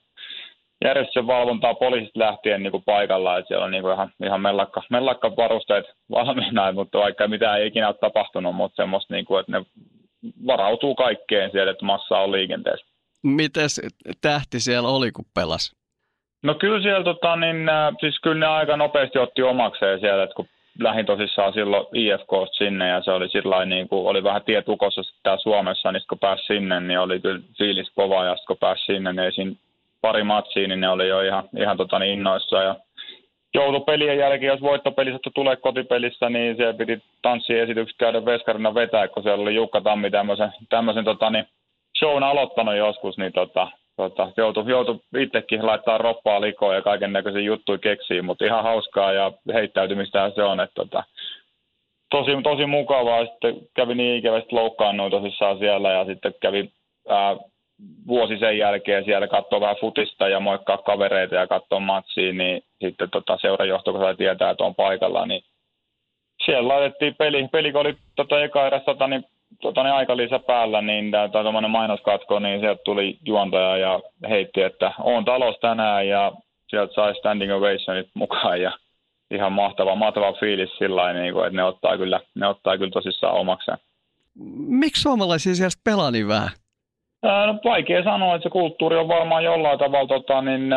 järjestyksen 0.85 1.27
valvontaa 1.27 1.73
poliisista 1.73 2.19
lähtien 2.19 2.63
niin 2.63 2.71
kuin 2.71 2.83
paikalla, 2.85 3.37
että 3.37 3.47
siellä 3.47 3.65
on 3.65 3.71
niin 3.71 3.83
kuin 3.83 3.93
ihan, 3.93 4.11
ihan 4.25 4.41
mellakka, 4.41 4.81
mellakka 4.89 5.35
varusteet 5.35 5.85
valmiina, 6.11 6.71
mutta 6.71 6.99
vaikka 6.99 7.27
mitään 7.27 7.59
ei 7.59 7.67
ikinä 7.67 7.87
ole 7.87 7.95
tapahtunut, 8.01 8.55
mutta 8.55 8.75
semmoista, 8.75 9.13
niin 9.13 9.25
kuin, 9.25 9.39
että 9.39 9.51
ne 9.51 9.65
varautuu 10.47 10.95
kaikkeen 10.95 11.51
siellä, 11.51 11.71
että 11.71 11.85
massa 11.85 12.17
on 12.17 12.31
liikenteessä. 12.31 12.85
Mites 13.23 13.81
tähti 14.21 14.59
siellä 14.59 14.89
oli, 14.89 15.11
kun 15.11 15.25
pelas? 15.33 15.75
No 16.43 16.55
kyllä 16.55 16.81
siellä, 16.81 17.03
tota, 17.03 17.35
niin, 17.35 17.69
äh, 17.69 17.93
siis 17.99 18.19
kyllä 18.19 18.39
ne 18.39 18.45
aika 18.45 18.77
nopeasti 18.77 19.19
otti 19.19 19.41
omakseen 19.41 19.99
siellä, 19.99 20.23
että 20.23 20.35
kun 20.35 20.47
lähin 20.79 21.05
tosissaan 21.05 21.53
silloin 21.53 21.85
IFK 21.93 22.31
sinne 22.51 22.87
ja 22.87 23.01
se 23.01 23.11
oli 23.11 23.29
sillä 23.29 23.65
niin 23.65 23.89
kuin, 23.89 24.07
oli 24.07 24.23
vähän 24.23 24.41
tietukossa 24.43 25.01
täällä 25.23 25.41
Suomessa, 25.41 25.91
niin 25.91 26.03
kun 26.09 26.19
pääsi 26.19 26.45
sinne, 26.45 26.79
niin 26.79 26.99
oli 26.99 27.19
kyllä 27.19 27.41
fiilis 27.57 27.91
kova 27.95 28.25
ja 28.25 28.35
kun 28.47 28.57
pääsi 28.59 28.85
sinne, 28.85 29.13
niin 29.13 29.31
siinä 29.31 29.55
pari 30.01 30.23
matsia, 30.23 30.67
niin 30.67 30.81
ne 30.81 30.89
oli 30.89 31.07
jo 31.07 31.21
ihan, 31.21 31.43
ihan 31.57 31.77
tota 31.77 31.99
niin 31.99 32.13
innoissa. 32.13 32.63
Ja 32.63 32.75
joutui 33.53 33.81
pelien 33.81 34.17
jälkeen, 34.17 34.51
jos 34.51 34.61
voittopeli 34.61 35.19
tulee 35.35 35.55
kotipelissä, 35.55 36.29
niin 36.29 36.57
se 36.57 36.73
piti 36.77 37.03
tanssiesitykset 37.21 37.97
käydä 37.97 38.25
veskarina 38.25 38.73
vetää, 38.73 39.07
kun 39.07 39.23
siellä 39.23 39.41
oli 39.41 39.55
Jukka 39.55 39.81
Tammi 39.81 40.11
tämmöisen, 40.11 40.51
tämmöisen 40.69 41.05
tota 41.05 41.29
niin, 41.29 41.45
shown 41.99 42.23
aloittanut 42.23 42.75
joskus, 42.75 43.17
niin 43.17 43.33
tota, 43.33 43.67
tota, 43.95 44.31
joutui, 44.37 44.63
joutui 44.67 44.99
itsekin 45.17 45.65
laittaa 45.65 45.97
roppaa 45.97 46.41
likoon 46.41 46.75
ja 46.75 46.81
kaiken 46.81 47.13
näköisiä 47.13 47.41
juttuja 47.41 47.77
keksiä, 47.77 48.23
mutta 48.23 48.45
ihan 48.45 48.63
hauskaa 48.63 49.13
ja 49.13 49.31
heittäytymistä 49.53 50.31
se 50.35 50.43
on, 50.43 50.59
että 50.59 50.73
tota, 50.75 51.03
tosi, 52.09 52.31
tosi 52.43 52.65
mukavaa. 52.65 53.25
Sitten 53.25 53.55
kävi 53.73 53.95
niin 53.95 54.17
ikävästi 54.17 54.49
loukkaannuin 54.51 55.11
tosissaan 55.11 55.57
siellä 55.57 55.91
ja 55.91 56.05
sitten 56.05 56.33
kävi 56.41 56.71
ää, 57.09 57.35
vuosi 58.07 58.37
sen 58.37 58.57
jälkeen 58.57 59.05
siellä 59.05 59.27
katsoa 59.27 59.61
vähän 59.61 59.75
futista 59.81 60.27
ja 60.27 60.39
moikkaa 60.39 60.77
kavereita 60.77 61.35
ja 61.35 61.47
katsoa 61.47 61.79
matsia, 61.79 62.33
niin 62.33 62.63
sitten 62.81 63.09
tota 63.09 63.37
seurajohto, 63.41 63.91
kun 63.91 64.01
sai 64.01 64.15
tietää, 64.15 64.49
että 64.49 64.63
on 64.63 64.75
paikalla, 64.75 65.25
niin 65.25 65.43
siellä 66.45 66.67
laitettiin 66.67 67.15
peli, 67.15 67.47
peli 67.51 67.71
kun 67.71 67.81
oli 67.81 67.97
tota 68.15 68.43
eka 68.43 68.79
tota, 68.85 69.07
niin, 69.07 69.25
tota, 69.61 69.83
niin 69.83 69.93
aikalisä 69.93 70.39
päällä, 70.39 70.81
niin 70.81 71.11
tämä 71.11 71.67
mainoskatko, 71.67 72.39
niin 72.39 72.59
sieltä 72.59 72.81
tuli 72.85 73.17
juontaja 73.25 73.77
ja 73.77 73.99
heitti, 74.29 74.61
että 74.61 74.91
on 74.99 75.25
talos 75.25 75.55
tänään 75.61 76.07
ja 76.07 76.31
sieltä 76.69 76.93
sai 76.93 77.15
standing 77.15 77.53
ovationit 77.53 78.07
mukaan 78.13 78.61
ja 78.61 78.71
ihan 79.31 79.51
mahtava, 79.51 79.95
mahtava 79.95 80.33
fiilis 80.33 80.77
sillä 80.77 81.13
niin 81.13 81.33
kuin, 81.33 81.45
että 81.45 81.55
ne 81.55 81.63
ottaa 81.63 81.97
kyllä, 81.97 82.19
ne 82.35 82.47
ottaa 82.47 82.77
kyllä 82.77 82.91
tosissaan 82.91 83.35
omakseen. 83.35 83.77
Miksi 84.67 85.01
suomalaisia 85.01 85.55
siellä 85.55 85.81
pelaa 85.83 86.11
niin 86.11 86.27
vähän? 86.27 86.49
No, 87.23 87.59
vaikea 87.63 88.03
sanoa, 88.03 88.35
että 88.35 88.43
se 88.43 88.49
kulttuuri 88.49 88.97
on 88.97 89.07
varmaan 89.07 89.43
jollain 89.43 89.79
tavalla 89.79 90.07
tota, 90.07 90.41
niin, 90.41 90.69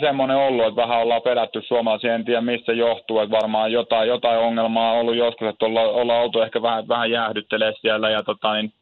semmoinen 0.00 0.36
ollut, 0.36 0.66
että 0.66 0.82
vähän 0.82 1.00
ollaan 1.00 1.22
pelätty 1.22 1.62
suomalaisia, 1.62 2.14
en 2.14 2.24
tiedä 2.24 2.40
mistä 2.40 2.72
johtuu, 2.72 3.18
että 3.18 3.36
varmaan 3.36 3.72
jotain, 3.72 4.08
jotain 4.08 4.38
ongelmaa 4.38 4.92
on 4.92 4.98
ollut 4.98 5.16
joskus, 5.16 5.48
että 5.48 5.66
olla, 5.66 5.80
ollaan 5.80 6.22
oltu 6.22 6.40
ehkä 6.40 6.62
vähän, 6.62 6.88
vähän 6.88 7.10
jäähdyttelee 7.10 7.72
siellä 7.80 8.10
ja 8.10 8.22
tota, 8.22 8.54
niin, 8.54 8.72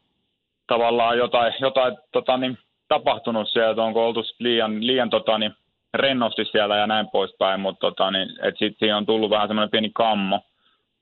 tavallaan 0.67 1.17
jotain, 1.17 1.53
jotain 1.59 1.97
tota, 2.11 2.37
niin, 2.37 2.57
tapahtunut 2.87 3.49
siellä, 3.49 3.69
että 3.69 3.83
onko 3.83 4.07
oltu 4.07 4.23
liian, 4.39 4.87
liian 4.87 5.09
tota, 5.09 5.37
niin, 5.37 5.53
rennosti 5.93 6.45
siellä 6.45 6.77
ja 6.77 6.87
näin 6.87 7.07
poispäin, 7.11 7.59
mutta 7.59 7.79
tota, 7.79 8.11
niin, 8.11 8.29
sitten 8.29 8.75
siihen 8.79 8.95
on 8.95 9.05
tullut 9.05 9.29
vähän 9.29 9.47
semmoinen 9.47 9.71
pieni 9.71 9.91
kammo. 9.93 10.39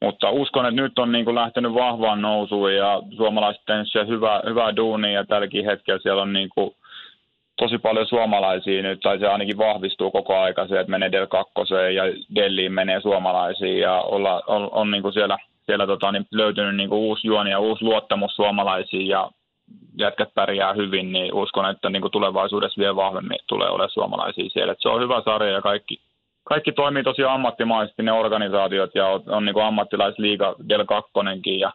Mutta 0.02 0.30
uskon, 0.30 0.66
että 0.66 0.82
nyt 0.82 1.00
on 1.00 1.12
niin 1.12 1.26
kuin 1.26 1.36
lähtenyt 1.36 1.74
vahvaan 1.74 2.22
nousuun 2.22 2.76
ja 2.76 3.02
suomalaiset 3.18 3.64
tehneet 3.66 4.08
hyvää, 4.08 4.42
hyvää 4.46 4.76
duunia 4.76 5.12
ja 5.12 5.26
tälläkin 5.26 5.66
hetkellä 5.66 6.00
siellä 6.04 6.22
on 6.22 6.34
niin 6.34 6.50
kuin 6.56 6.76
tosi 7.60 7.78
paljon 7.78 8.08
suomalaisia 8.08 8.82
nyt, 8.82 9.00
tai 9.00 9.20
se 9.20 9.28
ainakin 9.28 9.58
vahvistuu 9.58 10.12
koko 10.12 10.40
aika 10.40 10.68
se, 10.68 10.80
että 10.80 10.92
menee 10.92 11.12
Del 11.12 11.28
2 11.28 11.54
ja 11.96 12.04
Delliin 12.36 12.74
menee 12.74 13.02
suomalaisia 13.02 13.80
ja 13.80 14.02
olla, 14.02 14.42
on, 14.48 14.70
on 14.72 14.92
niin 14.92 15.02
kuin 15.02 15.14
siellä, 15.14 15.38
siellä 15.66 15.88
tota, 15.88 16.12
niin 16.12 16.26
löytynyt 16.32 16.76
niin 16.76 16.90
kuin 16.90 17.00
uusi 17.00 17.28
juoni 17.28 17.50
ja 17.50 17.60
uusi 17.60 17.84
luottamus 17.84 18.36
suomalaisiin 18.36 19.08
ja 19.08 19.32
jätkät 20.00 20.30
pärjää 20.34 20.74
hyvin, 20.74 21.12
niin 21.12 21.34
uskon, 21.34 21.70
että 21.70 21.90
niin 21.90 22.02
kuin 22.02 22.12
tulevaisuudessa 22.12 22.80
vielä 22.80 22.96
vahvemmin 22.96 23.40
tulee 23.48 23.70
olemaan 23.70 23.90
suomalaisia 23.90 24.50
siellä. 24.50 24.72
Et 24.72 24.82
se 24.82 24.90
on 24.90 25.02
hyvä 25.02 25.22
sarja 25.26 25.52
ja 25.52 25.62
kaikki, 25.62 26.00
kaikki 26.44 26.72
toimii 26.72 27.04
tosi 27.04 27.24
ammattimaisesti 27.24 28.04
ne 28.04 28.12
organisaatiot 28.12 28.96
ja 28.96 29.08
on, 29.08 29.24
on 29.28 29.46
niin 29.46 29.62
ammattilaisliiga 29.62 30.56
Del 30.70 30.86
2 30.86 31.12
ja 31.60 31.72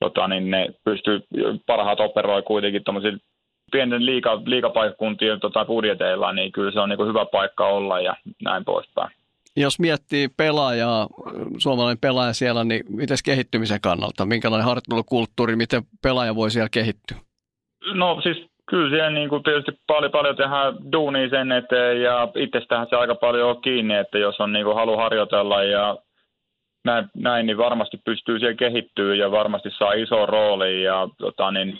tota, 0.00 0.28
niin 0.28 0.50
ne 0.50 0.68
pystyy, 0.84 1.20
parhaat 1.66 2.00
operoi 2.00 2.42
kuitenkin 2.42 2.84
pienten 3.74 4.06
liiga, 4.06 4.42
liigapaikkakuntien 4.46 5.40
tota, 5.40 5.64
budjeteilla, 5.64 6.32
niin 6.32 6.52
kyllä 6.52 6.72
se 6.72 6.80
on 6.80 6.88
niin 6.88 7.08
hyvä 7.08 7.26
paikka 7.26 7.66
olla 7.66 8.00
ja 8.00 8.16
näin 8.44 8.64
poispäin. 8.64 9.10
Jos 9.56 9.78
miettii 9.78 10.28
pelaajaa, 10.36 11.06
suomalainen 11.58 11.98
pelaaja 12.00 12.32
siellä, 12.32 12.64
niin 12.64 12.84
miten 12.88 13.16
kehittymisen 13.24 13.80
kannalta? 13.80 14.26
Minkälainen 14.26 14.66
harjoittelukulttuuri, 14.66 15.56
miten 15.56 15.82
pelaaja 16.02 16.34
voi 16.34 16.50
siellä 16.50 16.68
kehittyä? 16.72 17.16
No 17.94 18.20
siis 18.22 18.36
Kyllä 18.66 18.90
siellä 18.90 19.10
niin 19.10 19.28
kuin 19.28 19.42
tietysti 19.42 19.72
paljon, 19.86 20.12
paljon 20.12 20.36
tehdään 20.36 20.92
duunia 20.92 21.28
sen 21.28 21.52
eteen 21.52 22.02
ja 22.02 22.28
itsestähän 22.36 22.86
se 22.90 22.96
aika 22.96 23.14
paljon 23.14 23.50
on 23.50 23.62
kiinni, 23.62 23.94
että 23.94 24.18
jos 24.18 24.40
on 24.40 24.52
niin 24.52 24.64
kuin 24.64 24.76
halu 24.76 24.96
harjoitella 24.96 25.62
ja 25.62 25.98
näin, 26.84 27.06
näin, 27.14 27.46
niin 27.46 27.58
varmasti 27.58 27.96
pystyy 28.04 28.38
siellä 28.38 28.54
kehittyä 28.54 29.14
ja 29.14 29.30
varmasti 29.30 29.70
saa 29.70 29.92
iso 29.92 30.26
rooli 30.26 30.82
ja 30.82 31.08
tota, 31.18 31.50
niin 31.50 31.78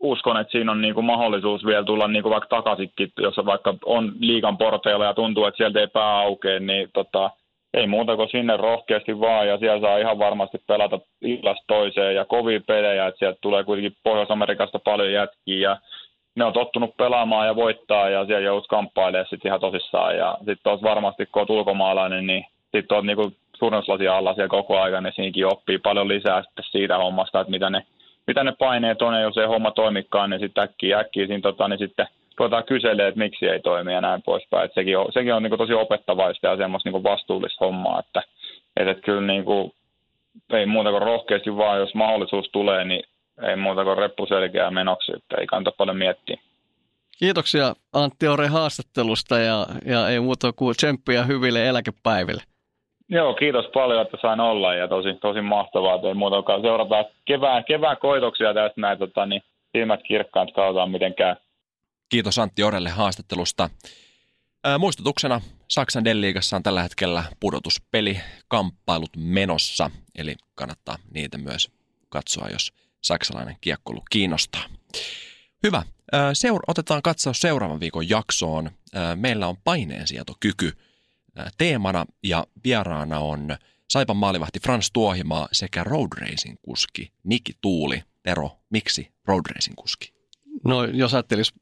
uskon, 0.00 0.40
että 0.40 0.50
siinä 0.50 0.72
on 0.72 0.80
niin 0.80 0.94
kuin 0.94 1.06
mahdollisuus 1.06 1.66
vielä 1.66 1.84
tulla 1.84 2.08
niin 2.08 2.22
kuin 2.22 2.32
vaikka 2.32 2.56
takaisinkin, 2.56 3.12
jos 3.18 3.36
vaikka 3.36 3.74
on 3.84 4.12
liikan 4.20 4.58
porteilla 4.58 5.04
ja 5.04 5.14
tuntuu, 5.14 5.46
että 5.46 5.56
sieltä 5.56 5.80
ei 5.80 5.86
pää 5.86 6.18
aukea, 6.18 6.60
niin 6.60 6.88
tota, 6.92 7.30
ei 7.74 7.86
muuta 7.86 8.16
kuin 8.16 8.28
sinne 8.28 8.56
rohkeasti 8.56 9.20
vaan 9.20 9.48
ja 9.48 9.58
siellä 9.58 9.80
saa 9.80 9.98
ihan 9.98 10.18
varmasti 10.18 10.58
pelata 10.66 10.98
illasta 11.22 11.64
toiseen 11.66 12.14
ja 12.14 12.24
kovia 12.24 12.60
pelejä, 12.66 13.06
että 13.06 13.18
sieltä 13.18 13.38
tulee 13.40 13.64
kuitenkin 13.64 13.96
Pohjois-Amerikasta 14.02 14.78
paljon 14.78 15.12
jätkiä 15.12 15.70
ja 15.70 15.76
ne 16.36 16.44
on 16.44 16.52
tottunut 16.52 16.96
pelaamaan 16.96 17.46
ja 17.46 17.56
voittaa 17.56 18.08
ja 18.08 18.26
siellä 18.26 18.44
joudut 18.44 18.66
kamppailemaan 18.66 19.26
sitten 19.30 19.48
ihan 19.48 19.60
tosissaan. 19.60 20.16
Ja 20.16 20.38
sitten 20.38 20.70
olisi 20.70 20.84
varmasti, 20.84 21.26
kun 21.26 21.40
olet 21.40 21.50
ulkomaalainen, 21.50 22.26
niin 22.26 22.44
sitten 22.76 22.96
olet 22.96 23.06
niinku 23.06 23.32
suurennuslasia 23.58 24.16
alla 24.16 24.34
siellä 24.34 24.48
koko 24.48 24.80
ajan, 24.80 25.02
niin 25.02 25.12
siinäkin 25.16 25.46
oppii 25.46 25.78
paljon 25.78 26.08
lisää 26.08 26.42
sitten 26.42 26.64
siitä 26.70 26.98
hommasta, 26.98 27.40
että 27.40 27.50
mitä 27.50 27.70
ne, 27.70 27.82
mitä 28.28 28.44
ne 28.44 28.52
paineet 28.58 29.02
on, 29.02 29.14
ja 29.14 29.20
jos 29.20 29.36
ei 29.36 29.46
homma 29.46 29.70
toimikaan, 29.70 30.30
niin 30.30 30.40
sitten 30.40 30.64
äkkiä, 30.64 30.98
äkkiä 30.98 31.26
siinä, 31.26 31.40
tota, 31.40 31.68
niin 31.68 31.78
sitten 31.78 32.06
ruvetaan 32.38 32.64
kyselemään, 32.64 33.08
että 33.08 33.18
miksi 33.18 33.46
ei 33.46 33.60
toimi 33.60 33.92
ja 33.92 34.00
näin 34.00 34.22
poispäin. 34.22 34.64
Et 34.64 34.74
sekin 34.74 34.98
on, 34.98 35.12
sekin 35.12 35.34
on 35.34 35.42
niin 35.42 35.58
tosi 35.58 35.72
opettavaista 35.72 36.46
ja 36.46 36.56
semmoista 36.56 36.90
niin 36.90 37.02
vastuullista 37.02 37.64
hommaa, 37.64 38.00
että, 38.00 38.22
että, 38.76 38.90
että 38.90 39.02
kyllä 39.02 39.26
niin 39.26 39.44
kuin, 39.44 39.72
ei 40.52 40.66
muuta 40.66 40.90
kuin 40.90 41.02
rohkeasti 41.02 41.56
vaan, 41.56 41.80
jos 41.80 41.94
mahdollisuus 41.94 42.48
tulee, 42.52 42.84
niin 42.84 43.02
ei 43.42 43.56
muuta 43.56 43.84
kuin 43.84 43.98
reppu 43.98 44.26
selkeää 44.26 44.70
menoksi, 44.70 45.12
että 45.16 45.36
ei 45.40 45.46
kannata 45.46 45.76
paljon 45.78 45.96
miettiä. 45.96 46.40
Kiitoksia 47.18 47.74
Antti 47.92 48.28
Ore 48.28 48.46
haastattelusta 48.46 49.38
ja, 49.38 49.66
ja 49.84 50.08
ei 50.08 50.20
muuta 50.20 50.52
kuin 50.52 50.76
tsemppiä 50.76 51.22
hyville 51.22 51.68
eläkepäiville. 51.68 52.42
Joo, 53.08 53.34
kiitos 53.34 53.66
paljon, 53.74 54.02
että 54.02 54.16
sain 54.20 54.40
olla 54.40 54.74
ja 54.74 54.88
tosi, 54.88 55.14
tosi 55.14 55.40
mahtavaa, 55.40 55.94
että 55.94 56.08
ei 56.08 56.14
muuta 56.14 56.42
kuin 56.42 56.62
seurataan 56.62 57.04
kevään, 57.24 57.64
kevään 57.64 57.96
koitoksia 57.96 58.54
tästä 58.54 58.80
näin, 58.80 58.98
tota, 58.98 59.26
niin 59.26 59.42
silmät 59.72 60.00
kirkkaat, 60.08 60.48
katsotaan 60.54 60.90
miten 60.90 61.14
käy. 61.14 61.36
Kiitos 62.08 62.38
Antti 62.38 62.62
Orelle 62.62 62.90
haastattelusta. 62.90 63.70
Ää, 64.64 64.78
muistutuksena 64.78 65.40
Saksan 65.68 66.04
Delliigassa 66.04 66.56
on 66.56 66.62
tällä 66.62 66.82
hetkellä 66.82 67.24
pudotuspeli 67.40 68.20
kamppailut 68.48 69.10
menossa, 69.16 69.90
eli 70.18 70.34
kannattaa 70.54 70.96
niitä 71.14 71.38
myös 71.38 71.70
katsoa, 72.08 72.48
jos 72.48 72.72
saksalainen 73.00 73.56
kiekkoilu 73.60 74.00
kiinnostaa. 74.10 74.62
Hyvä. 75.62 75.82
Seur- 76.32 76.64
otetaan 76.68 77.02
katsaus 77.02 77.40
seuraavan 77.40 77.80
viikon 77.80 78.08
jaksoon. 78.08 78.70
Meillä 79.14 79.46
on 79.46 79.56
paineensietokyky 79.64 80.72
teemana 81.58 82.04
ja 82.22 82.46
vieraana 82.64 83.18
on 83.18 83.56
Saipan 83.90 84.16
maalivahti 84.16 84.60
Frans 84.60 84.90
Tuohimaa 84.92 85.48
sekä 85.52 85.84
road 85.84 86.08
racing 86.20 86.56
kuski 86.62 87.12
Niki 87.24 87.52
Tuuli. 87.60 88.02
Tero, 88.22 88.50
miksi 88.70 89.12
road 89.26 89.42
racing 89.54 89.74
kuski? 89.76 90.12
No 90.64 90.84
jos 90.84 91.14
ajattelisi, 91.14 91.52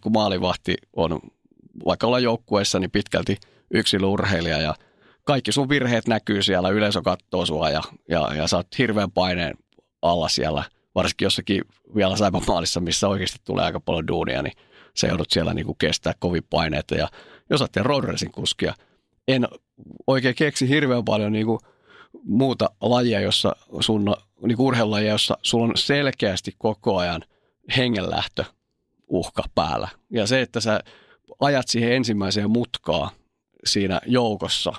kun 0.00 0.12
maalivahti 0.12 0.76
on 0.96 1.20
vaikka 1.86 2.06
olla 2.06 2.18
joukkueessa, 2.18 2.78
niin 2.78 2.90
pitkälti 2.90 3.36
yksilurheilija 3.70 4.58
ja 4.60 4.74
kaikki 5.24 5.52
sun 5.52 5.68
virheet 5.68 6.08
näkyy 6.08 6.42
siellä, 6.42 6.68
yleisö 6.68 7.02
katsoo 7.02 7.46
sua 7.46 7.70
ja, 7.70 7.82
ja, 8.08 8.34
ja 8.34 8.48
sä 8.48 8.56
oot 8.56 8.78
hirveän 8.78 9.10
paineen 9.10 9.54
alla 10.02 10.28
siellä, 10.28 10.64
varsinkin 10.94 11.26
jossakin 11.26 11.62
vielä 11.94 12.16
Saipan 12.16 12.42
missä 12.80 13.08
oikeasti 13.08 13.38
tulee 13.44 13.64
aika 13.64 13.80
paljon 13.80 14.06
duunia, 14.06 14.42
niin 14.42 14.56
sä 14.96 15.06
joudut 15.06 15.30
siellä 15.30 15.54
niin 15.54 15.66
kuin 15.66 15.78
kestää 15.78 16.12
kovin 16.18 16.44
paineita. 16.50 16.94
Ja 16.94 17.08
jos 17.50 17.60
ajattelee 17.60 17.86
road 17.86 18.04
kuskia, 18.32 18.74
en 19.28 19.48
oikein 20.06 20.34
keksi 20.34 20.68
hirveän 20.68 21.04
paljon 21.04 21.32
niin 21.32 21.46
kuin 21.46 21.58
muuta 22.22 22.70
lajia, 22.80 23.20
jossa 23.20 23.56
sun, 23.80 24.04
niin 24.46 24.56
kuin 24.56 24.66
urheilulajia, 24.66 25.10
jossa 25.10 25.38
sulla 25.42 25.64
on 25.64 25.72
selkeästi 25.76 26.54
koko 26.58 26.96
ajan 26.96 27.22
hengenlähtö 27.76 28.44
uhka 29.08 29.42
päällä. 29.54 29.88
Ja 30.10 30.26
se, 30.26 30.40
että 30.40 30.60
sä 30.60 30.80
ajat 31.40 31.68
siihen 31.68 31.92
ensimmäiseen 31.92 32.50
mutkaa 32.50 33.10
siinä 33.64 34.00
joukossa, 34.06 34.72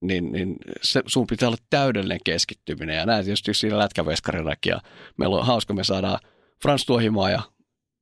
niin, 0.00 0.32
niin 0.32 0.56
se, 0.82 1.02
sun 1.06 1.26
pitää 1.26 1.48
olla 1.48 1.58
täydellinen 1.70 2.20
keskittyminen. 2.24 2.96
Ja 2.96 3.06
näin 3.06 3.24
tietysti 3.24 3.54
siinä 3.54 3.78
lätkäveskarinakin. 3.78 4.70
Ja 4.70 4.80
meillä 5.16 5.36
on 5.36 5.46
hauska, 5.46 5.74
me 5.74 5.84
saadaan 5.84 6.18
Frans 6.62 6.86
Tuohimaa 6.86 7.30
ja 7.30 7.42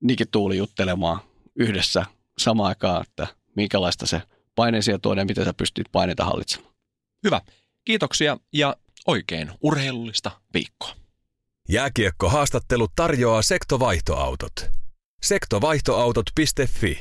Niki 0.00 0.24
Tuuli 0.30 0.56
juttelemaan 0.56 1.18
yhdessä 1.56 2.06
samaan 2.38 2.68
aikaan, 2.68 3.02
että 3.02 3.26
minkälaista 3.56 4.06
se 4.06 4.22
paineensietoinen 4.56 5.22
ja 5.22 5.26
miten 5.26 5.44
sä 5.44 5.54
pystyt 5.54 5.88
paineita 5.92 6.24
hallitsemaan. 6.24 6.74
Hyvä. 7.24 7.40
Kiitoksia 7.84 8.36
ja 8.52 8.76
oikein 9.06 9.50
urheilullista 9.60 10.30
viikkoa. 10.54 10.92
Jääkiekko-haastattelu 11.68 12.88
tarjoaa 12.96 13.42
sektovaihtoautot. 13.42 14.70
Sektovaihtoautot.fi 15.22 17.00